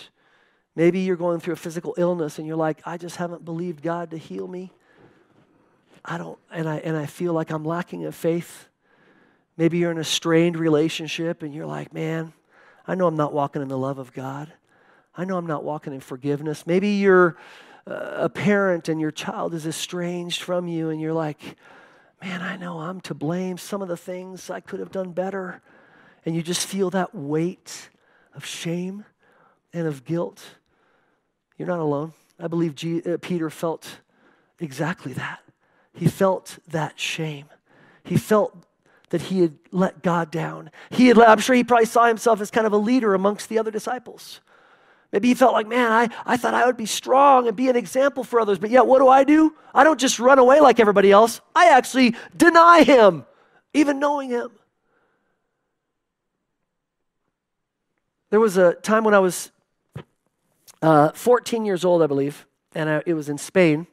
[0.75, 4.11] Maybe you're going through a physical illness and you're like, I just haven't believed God
[4.11, 4.71] to heal me.
[6.03, 8.67] I don't, and I, and I feel like I'm lacking in faith.
[9.55, 12.33] Maybe you're in a strained relationship and you're like, man,
[12.87, 14.51] I know I'm not walking in the love of God.
[15.15, 16.65] I know I'm not walking in forgiveness.
[16.65, 17.37] Maybe you're
[17.85, 21.57] uh, a parent and your child is estranged from you and you're like,
[22.22, 23.57] man, I know I'm to blame.
[23.57, 25.61] Some of the things I could have done better.
[26.26, 27.89] And you just feel that weight
[28.36, 29.05] of shame
[29.74, 30.41] and of guilt.
[31.57, 32.13] You're not alone.
[32.39, 33.99] I believe G- uh, Peter felt
[34.59, 35.39] exactly that.
[35.93, 37.45] He felt that shame.
[38.03, 38.65] He felt
[39.09, 40.72] that he had let God down.
[40.89, 43.59] He had I'm sure he probably saw himself as kind of a leader amongst the
[43.59, 44.39] other disciples.
[45.12, 47.76] Maybe he felt like, man, I, I thought I would be strong and be an
[47.76, 48.59] example for others.
[48.59, 49.53] But yet, what do I do?
[49.74, 51.41] I don't just run away like everybody else.
[51.53, 53.26] I actually deny him,
[53.74, 54.51] even knowing him.
[58.30, 59.51] There was a time when I was
[60.82, 63.88] uh, 14 years old, I believe, and I, it was in Spain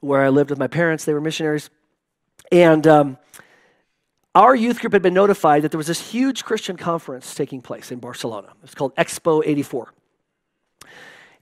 [0.00, 1.04] where I lived with my parents.
[1.04, 1.68] They were missionaries.
[2.50, 3.18] And um,
[4.36, 7.90] our youth group had been notified that there was this huge Christian conference taking place
[7.90, 8.52] in Barcelona.
[8.62, 9.94] It's called Expo 84.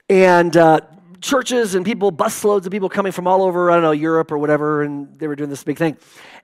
[0.09, 0.79] And uh,
[1.19, 4.37] churches and people, busloads of people coming from all over, I don't know, Europe or
[4.37, 5.97] whatever, and they were doing this big thing.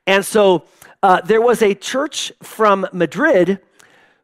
[0.05, 0.65] And so
[1.01, 3.61] uh, there was a church from Madrid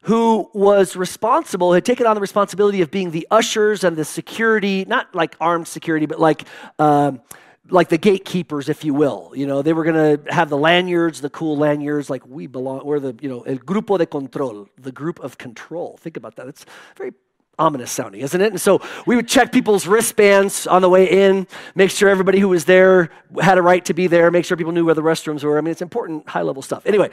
[0.01, 4.83] who was responsible, had taken on the responsibility of being the ushers and the security,
[4.83, 6.43] not like armed security, but like.
[6.77, 7.21] Um,
[7.69, 9.31] like the gatekeepers, if you will.
[9.35, 12.85] You know, they were going to have the lanyards, the cool lanyards, like we belong,
[12.85, 15.97] we're the, you know, el grupo de control, the group of control.
[15.99, 16.47] Think about that.
[16.47, 16.65] It's
[16.95, 17.13] very
[17.59, 18.51] ominous sounding, isn't it?
[18.51, 22.49] And so we would check people's wristbands on the way in, make sure everybody who
[22.49, 23.09] was there
[23.41, 25.57] had a right to be there, make sure people knew where the restrooms were.
[25.57, 26.85] I mean, it's important, high level stuff.
[26.85, 27.09] Anyway,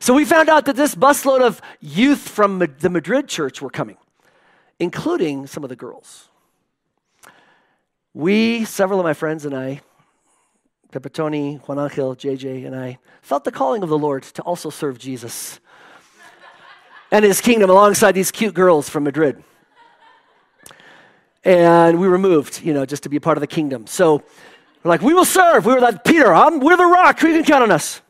[0.00, 3.96] so we found out that this busload of youth from the Madrid church were coming,
[4.78, 6.28] including some of the girls.
[8.14, 9.80] We, several of my friends and I,
[10.92, 14.98] Pepitoni, Juan Angel, JJ, and I, felt the calling of the Lord to also serve
[14.98, 15.60] Jesus
[17.10, 19.42] and his kingdom alongside these cute girls from Madrid.
[21.44, 23.86] And we were moved, you know, just to be a part of the kingdom.
[23.86, 24.22] So
[24.82, 25.66] we're like, we will serve.
[25.66, 27.22] We were like, Peter, I'm, we're the rock.
[27.22, 28.00] You can count on us.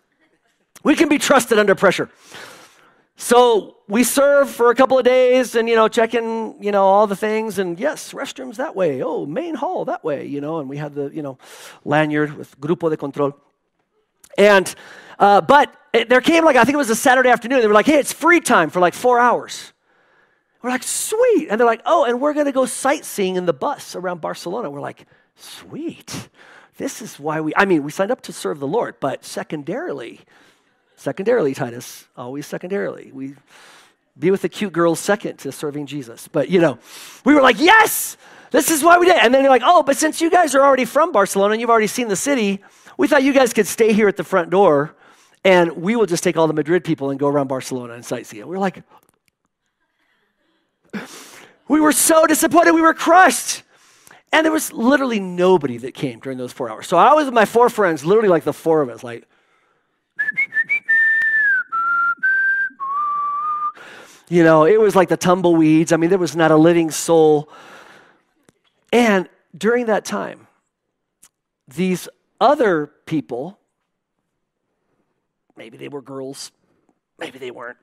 [0.83, 2.11] We can be trusted under pressure.
[3.17, 7.07] So we serve for a couple of days and, you know, checking, you know, all
[7.07, 7.59] the things.
[7.59, 9.03] And yes, restrooms that way.
[9.03, 10.59] Oh, main hall that way, you know.
[10.59, 11.39] And we had the, you know,
[11.85, 13.37] lanyard with Grupo de Control.
[14.39, 14.75] And,
[15.19, 17.61] uh, but it, there came like, I think it was a Saturday afternoon.
[17.61, 19.73] They were like, hey, it's free time for like four hours.
[20.63, 21.49] We're like, sweet.
[21.51, 24.71] And they're like, oh, and we're going to go sightseeing in the bus around Barcelona.
[24.71, 25.07] We're like,
[25.37, 26.29] sweet.
[26.77, 30.21] This is why we, I mean, we signed up to serve the Lord, but secondarily,
[31.03, 33.11] Secondarily, Titus, always secondarily.
[33.13, 33.35] We
[34.17, 36.29] be with the cute girls second to serving Jesus.
[36.29, 36.79] But you know,
[37.25, 38.17] we were like, yes,
[38.53, 39.17] this is why we did.
[39.17, 41.71] And then they're like, oh, but since you guys are already from Barcelona and you've
[41.71, 42.61] already seen the city,
[42.97, 44.95] we thought you guys could stay here at the front door
[45.43, 48.39] and we will just take all the Madrid people and go around Barcelona and sightsee
[48.39, 48.47] it.
[48.47, 48.85] We we're like,
[51.67, 52.75] we were so disappointed.
[52.75, 53.65] We were crushed.
[54.31, 56.87] And there was literally nobody that came during those four hours.
[56.87, 59.27] So I was with my four friends, literally like the four of us, like,
[64.33, 65.93] You know, it was like the tumbleweeds.
[65.93, 67.51] I mean, there was not a living soul.
[68.91, 70.47] And during that time,
[71.69, 72.09] these
[72.41, 73.59] other people,
[75.55, 76.51] maybe they were girls,
[77.19, 77.77] maybe they weren't,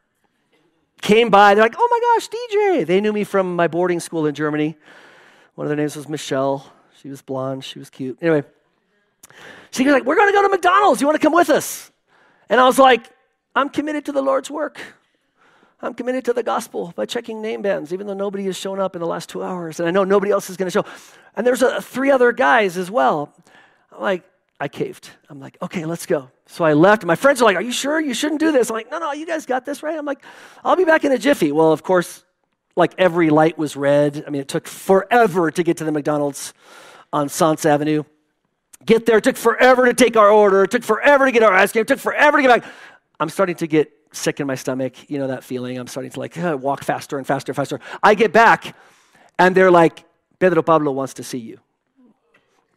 [1.03, 1.53] came by.
[1.53, 2.83] They're like, oh my gosh, DJ.
[2.83, 4.75] They knew me from my boarding school in Germany.
[5.53, 6.73] One of their names was Michelle.
[6.99, 8.17] She was blonde, she was cute.
[8.23, 8.43] Anyway,
[9.69, 10.99] she was like, we're going to go to McDonald's.
[10.99, 11.91] You want to come with us?
[12.49, 13.07] And I was like,
[13.55, 14.81] I'm committed to the Lord's work.
[15.81, 18.95] I'm committed to the gospel by checking name bands, even though nobody has shown up
[18.95, 20.85] in the last two hours, and I know nobody else is going to show.
[21.35, 23.33] And there's a, three other guys as well.
[23.91, 24.23] I'm like,
[24.59, 25.09] I caved.
[25.29, 26.29] I'm like, okay, let's go.
[26.47, 27.05] So I left.
[27.05, 28.69] My friends are like, Are you sure you shouldn't do this?
[28.69, 29.97] I'm like, No, no, you guys got this, right?
[29.97, 30.21] I'm like,
[30.65, 31.51] I'll be back in a jiffy.
[31.51, 32.25] Well, of course,
[32.75, 34.23] like every light was red.
[34.25, 36.53] I mean, it took forever to get to the McDonald's
[37.13, 38.03] on Sans Avenue.
[38.85, 40.63] Get there, it took forever to take our order.
[40.63, 41.83] It took forever to get our ice cream.
[41.83, 42.71] It took forever to get back.
[43.19, 45.77] I'm starting to get sick in my stomach, you know that feeling.
[45.77, 47.79] I'm starting to like uh, walk faster and faster and faster.
[48.01, 48.75] I get back
[49.37, 50.03] and they're like,
[50.39, 51.59] Pedro Pablo wants to see you.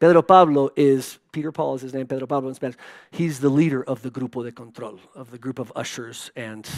[0.01, 2.77] Pedro Pablo is, Peter Paul is his name, Pedro Pablo in Spanish.
[3.13, 6.69] He's the leader of the Grupo de Control, of the group of ushers and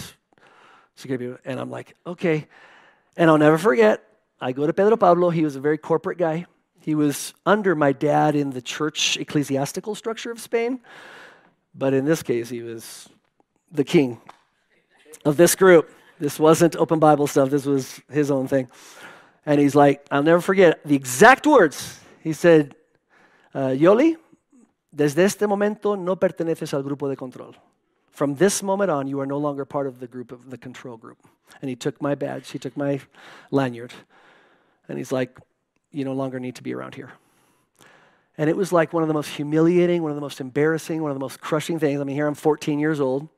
[0.95, 1.35] security.
[1.45, 2.47] And I'm like, okay.
[3.17, 4.03] And I'll never forget,
[4.41, 5.31] I go to Pedro Pablo.
[5.31, 6.45] He was a very corporate guy.
[6.81, 10.81] He was under my dad in the church ecclesiastical structure of Spain.
[11.75, 13.09] But in this case, he was
[13.73, 14.21] the king
[15.25, 15.91] of this group.
[16.19, 18.69] This wasn't open Bible stuff, this was his own thing.
[19.47, 22.01] And he's like, I'll never forget the exact words.
[22.23, 22.75] He said,
[23.55, 24.17] uh, Yoli,
[24.95, 27.55] desde este momento no perteneces al grupo de control.
[28.11, 30.97] From this moment on, you are no longer part of the group of the control
[30.97, 31.19] group.
[31.61, 33.01] And he took my badge, he took my
[33.51, 33.93] lanyard,
[34.89, 35.39] and he's like,
[35.91, 37.13] You no longer need to be around here.
[38.39, 41.11] And it was like one of the most humiliating, one of the most embarrassing, one
[41.11, 42.01] of the most crushing things.
[42.01, 43.29] I mean, here I'm 14 years old,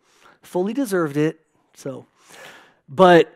[0.42, 1.45] fully deserved it,
[1.76, 2.06] so,
[2.88, 3.32] but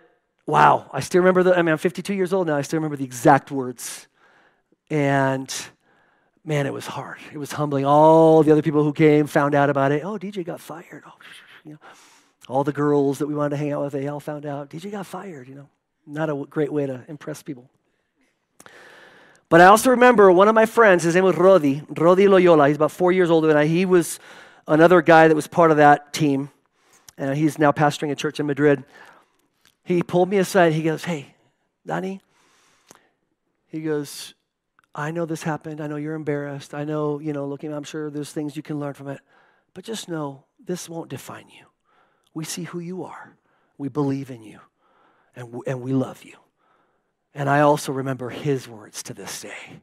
[0.47, 2.57] wow, I still remember the, I mean, I'm 52 years old now.
[2.57, 4.09] I still remember the exact words.
[4.89, 5.55] And
[6.43, 7.19] man, it was hard.
[7.33, 7.85] It was humbling.
[7.85, 10.05] All the other people who came found out about it.
[10.05, 11.05] Oh, DJ got fired.
[11.07, 11.13] Oh,
[11.65, 11.79] you know,
[12.49, 14.91] all the girls that we wanted to hang out with, they all found out DJ
[14.91, 15.47] got fired.
[15.47, 15.69] You know,
[16.07, 17.69] not a great way to impress people.
[19.51, 22.69] But I also remember one of my friends, his name was Rodi, Rodi Loyola.
[22.69, 23.67] He's about four years older than I.
[23.67, 24.19] He was
[24.67, 26.51] another guy that was part of that team.
[27.21, 28.83] And he's now pastoring a church in Madrid.
[29.85, 30.73] He pulled me aside.
[30.73, 31.35] He goes, Hey,
[31.87, 32.23] Danny,
[33.67, 34.33] he goes,
[34.95, 35.83] I know this happened.
[35.83, 36.73] I know you're embarrassed.
[36.73, 39.21] I know, you know, looking, I'm sure there's things you can learn from it.
[39.75, 41.67] But just know this won't define you.
[42.33, 43.37] We see who you are,
[43.77, 44.61] we believe in you,
[45.37, 46.37] and, and we love you.
[47.35, 49.83] And I also remember his words to this day.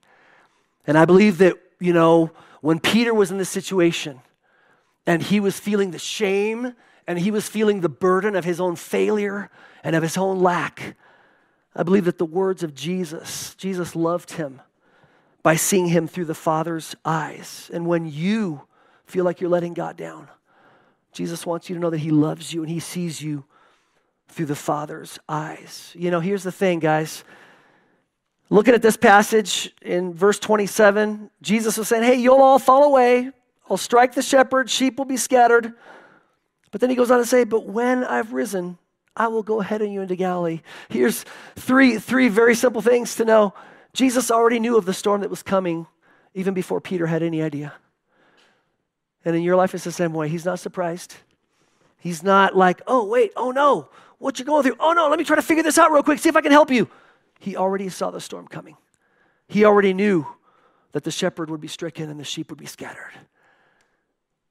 [0.88, 2.32] And I believe that, you know,
[2.62, 4.22] when Peter was in this situation
[5.06, 6.74] and he was feeling the shame
[7.08, 9.50] and he was feeling the burden of his own failure
[9.84, 10.96] and of his own lack,
[11.76, 14.62] I believe that the words of Jesus, Jesus loved him
[15.44, 17.72] by seeing him through the Father's eyes.
[17.74, 18.64] And when you
[19.06, 20.28] feel like you're letting God down,
[21.14, 23.46] Jesus wants you to know that he loves you and he sees you
[24.28, 25.94] through the Father's eyes.
[25.96, 27.24] You know, here's the thing, guys.
[28.50, 33.32] Looking at this passage in verse 27, Jesus was saying, Hey, you'll all fall away.
[33.70, 35.74] I'll strike the shepherd, sheep will be scattered.
[36.78, 38.78] But then he goes on to say, But when I've risen,
[39.16, 40.62] I will go ahead of you into Galilee.
[40.90, 41.26] Here's
[41.56, 43.56] three, three very simple things to know.
[43.94, 45.88] Jesus already knew of the storm that was coming
[46.36, 47.74] even before Peter had any idea.
[49.26, 50.30] And in your life, it's the same way.
[50.30, 51.16] He's not surprised.
[51.98, 54.76] He's not like, oh, wait, oh no, what you going through?
[54.80, 56.52] Oh no, let me try to figure this out real quick, see if I can
[56.52, 56.88] help you.
[57.40, 58.78] He already saw the storm coming.
[59.48, 60.28] He already knew
[60.92, 63.14] that the shepherd would be stricken and the sheep would be scattered.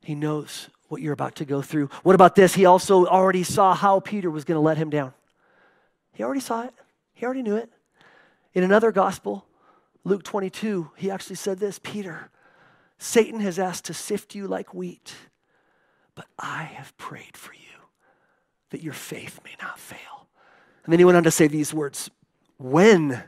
[0.03, 1.91] He knows what you're about to go through.
[2.03, 2.55] What about this?
[2.55, 5.13] He also already saw how Peter was going to let him down.
[6.13, 6.75] He already saw it,
[7.15, 7.71] he already knew it.
[8.55, 9.45] In another gospel,
[10.05, 12.31] Luke 22, he actually said this Peter,
[12.99, 15.15] Satan has asked to sift you like wheat,
[16.15, 17.61] but I have prayed for you
[18.71, 20.29] that your faith may not fail.
[20.85, 22.11] And then he went on to say these words
[22.59, 23.25] when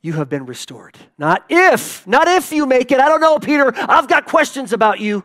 [0.00, 0.96] you have been restored.
[1.18, 3.00] Not if, not if you make it.
[3.00, 3.72] I don't know, Peter.
[3.76, 5.24] I've got questions about you.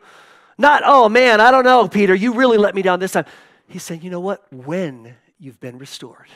[0.62, 2.14] Not, oh man, I don't know, Peter.
[2.14, 3.26] You really let me down this time.
[3.68, 4.46] He's saying, you know what?
[4.54, 6.28] When you've been restored,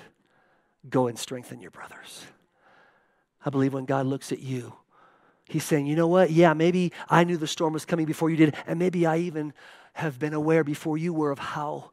[0.90, 2.26] go and strengthen your brothers.
[3.46, 4.74] I believe when God looks at you,
[5.48, 6.32] He's saying, you know what?
[6.32, 9.54] Yeah, maybe I knew the storm was coming before you did, and maybe I even
[9.94, 11.92] have been aware before you were of how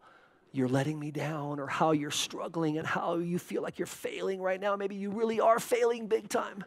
[0.52, 4.40] you're letting me down or how you're struggling and how you feel like you're failing
[4.40, 4.74] right now.
[4.74, 6.64] Maybe you really are failing big time.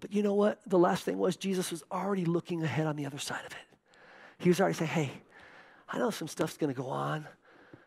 [0.00, 0.60] But you know what?
[0.66, 3.67] The last thing was Jesus was already looking ahead on the other side of it.
[4.38, 5.10] He was already saying, hey,
[5.88, 7.26] I know some stuff's going to go on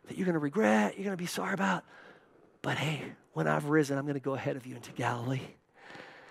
[0.08, 1.84] that you're going to regret, you're going to be sorry about.
[2.62, 5.42] But hey, when I've risen, I'm going to go ahead of you into Galilee.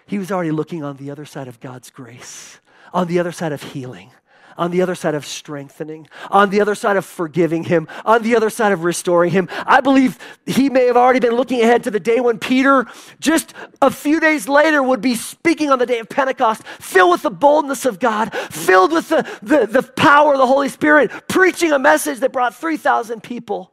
[0.06, 2.60] He was already looking on the other side of God's grace,
[2.92, 4.10] on the other side of healing,
[4.56, 8.36] on the other side of strengthening, on the other side of forgiving him, on the
[8.36, 9.48] other side of restoring him.
[9.66, 12.86] I believe he may have already been looking ahead to the day when Peter,
[13.20, 17.22] just a few days later, would be speaking on the day of Pentecost, filled with
[17.22, 21.72] the boldness of God, filled with the, the, the power of the Holy Spirit, preaching
[21.72, 23.72] a message that brought 3,000 people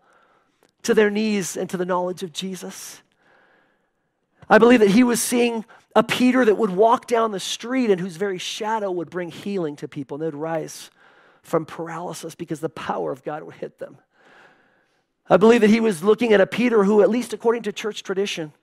[0.83, 3.01] to their knees and to the knowledge of Jesus.
[4.49, 5.65] I believe that he was seeing
[5.97, 9.75] a Peter that would walk down the street and whose very shadow would bring healing
[9.75, 10.91] to people and they'd rise
[11.41, 13.97] from paralysis because the power of God would hit them.
[15.27, 18.03] I believe that he was looking at a Peter who, at least according to church
[18.03, 18.53] tradition,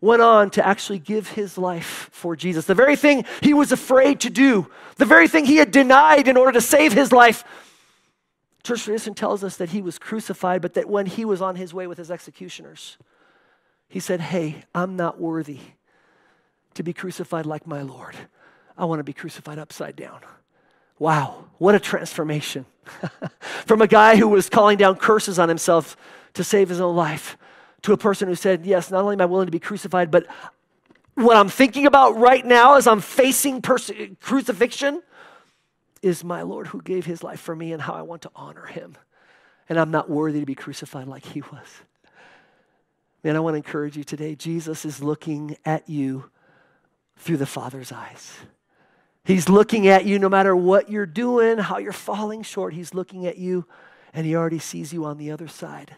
[0.00, 2.64] went on to actually give his life for Jesus.
[2.64, 6.38] The very thing he was afraid to do, the very thing he had denied in
[6.38, 7.44] order to save his life.
[8.62, 11.74] Church tradition tells us that he was crucified, but that when he was on his
[11.74, 12.96] way with his executioners,
[13.90, 15.60] he said, Hey, I'm not worthy
[16.74, 18.16] to be crucified like my Lord.
[18.76, 20.20] I want to be crucified upside down.
[20.98, 22.66] Wow, what a transformation.
[23.66, 25.96] From a guy who was calling down curses on himself
[26.34, 27.36] to save his own life
[27.82, 30.26] to a person who said, Yes, not only am I willing to be crucified, but
[31.14, 35.02] what I'm thinking about right now as I'm facing pers- crucifixion
[36.02, 38.66] is my Lord who gave his life for me and how I want to honor
[38.66, 38.96] him.
[39.68, 41.66] And I'm not worthy to be crucified like he was.
[43.22, 44.34] Man, I want to encourage you today.
[44.34, 46.30] Jesus is looking at you
[47.16, 48.34] through the Father's eyes.
[49.24, 52.74] He's looking at you no matter what you're doing, how you're falling short.
[52.74, 53.66] He's looking at you
[54.12, 55.96] and he already sees you on the other side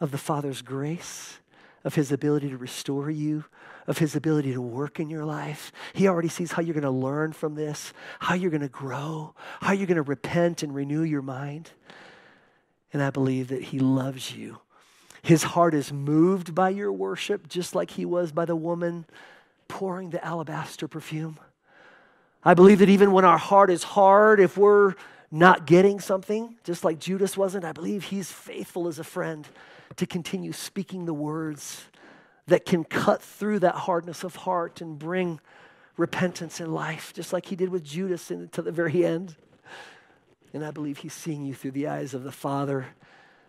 [0.00, 1.38] of the Father's grace,
[1.84, 3.44] of his ability to restore you,
[3.86, 5.70] of his ability to work in your life.
[5.94, 9.34] He already sees how you're going to learn from this, how you're going to grow,
[9.60, 11.70] how you're going to repent and renew your mind.
[12.92, 14.58] And I believe that he loves you.
[15.22, 19.06] His heart is moved by your worship, just like he was by the woman
[19.68, 21.38] pouring the alabaster perfume.
[22.44, 24.94] I believe that even when our heart is hard, if we're
[25.30, 29.48] not getting something, just like Judas wasn't, I believe he's faithful as a friend
[29.96, 31.84] to continue speaking the words
[32.46, 35.40] that can cut through that hardness of heart and bring
[35.96, 39.34] repentance in life, just like he did with Judas to the very end.
[40.52, 42.86] And I believe he's seeing you through the eyes of the Father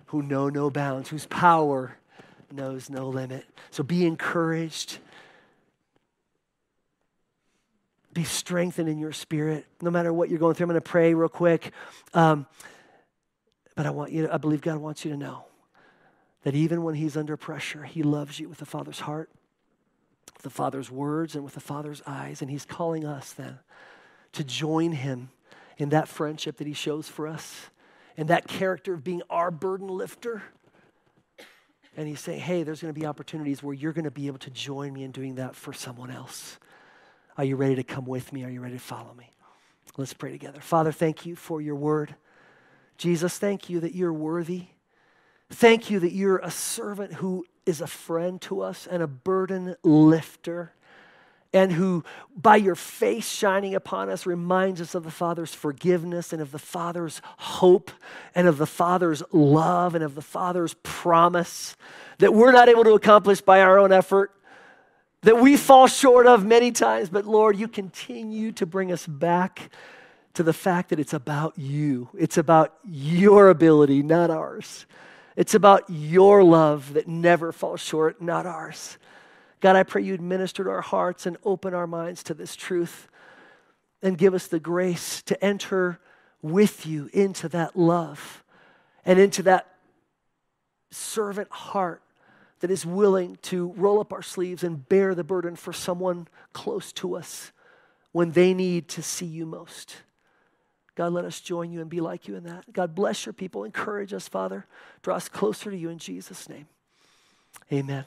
[0.08, 1.98] who know no bounds, whose power
[2.52, 3.46] knows no limit.
[3.70, 5.00] So be encouraged.
[8.18, 10.64] Be strengthened in your spirit, no matter what you're going through.
[10.64, 11.72] I'm going to pray real quick.
[12.16, 12.48] Um,
[13.76, 15.46] but I want you to, I believe God wants you to know
[16.42, 19.30] that even when he's under pressure, he loves you with the Father's heart,
[20.34, 22.42] with the Father's words, and with the Father's eyes.
[22.42, 23.60] And he's calling us then
[24.32, 25.30] to join him
[25.78, 27.70] in that friendship that he shows for us,
[28.18, 30.42] and that character of being our burden lifter.
[31.96, 34.40] And he's saying, hey, there's going to be opportunities where you're going to be able
[34.40, 36.58] to join me in doing that for someone else.
[37.38, 38.44] Are you ready to come with me?
[38.44, 39.32] Are you ready to follow me?
[39.96, 40.60] Let's pray together.
[40.60, 42.16] Father, thank you for your word.
[42.98, 44.68] Jesus, thank you that you're worthy.
[45.50, 49.76] Thank you that you're a servant who is a friend to us and a burden
[49.84, 50.74] lifter,
[51.54, 52.04] and who,
[52.36, 56.60] by your face shining upon us, reminds us of the Father's forgiveness and of the
[56.60, 57.90] Father's hope
[58.36, 61.78] and of the Father's love and of the Father's promise
[62.18, 64.34] that we're not able to accomplish by our own effort,
[65.22, 69.70] that we fall short of many times, but Lord, you continue to bring us back
[70.36, 72.10] to the fact that it's about you.
[72.18, 74.86] It's about your ability, not ours.
[75.36, 78.98] It's about your love that never falls short, not ours.
[79.60, 83.08] God, I pray you'd minister to our hearts and open our minds to this truth
[84.02, 86.00] and give us the grace to enter
[86.42, 88.44] with you into that love
[89.06, 89.74] and into that
[90.92, 92.02] servant heart
[92.60, 96.92] that is willing to roll up our sleeves and bear the burden for someone close
[96.94, 97.52] to us
[98.12, 99.98] when they need to see you most.
[100.96, 102.74] God, let us join you and be like you in that.
[102.74, 103.64] God, bless your people.
[103.64, 104.66] Encourage us, Father.
[105.04, 106.68] Draw us closer to you in Jesus' name.
[107.72, 108.06] Amen.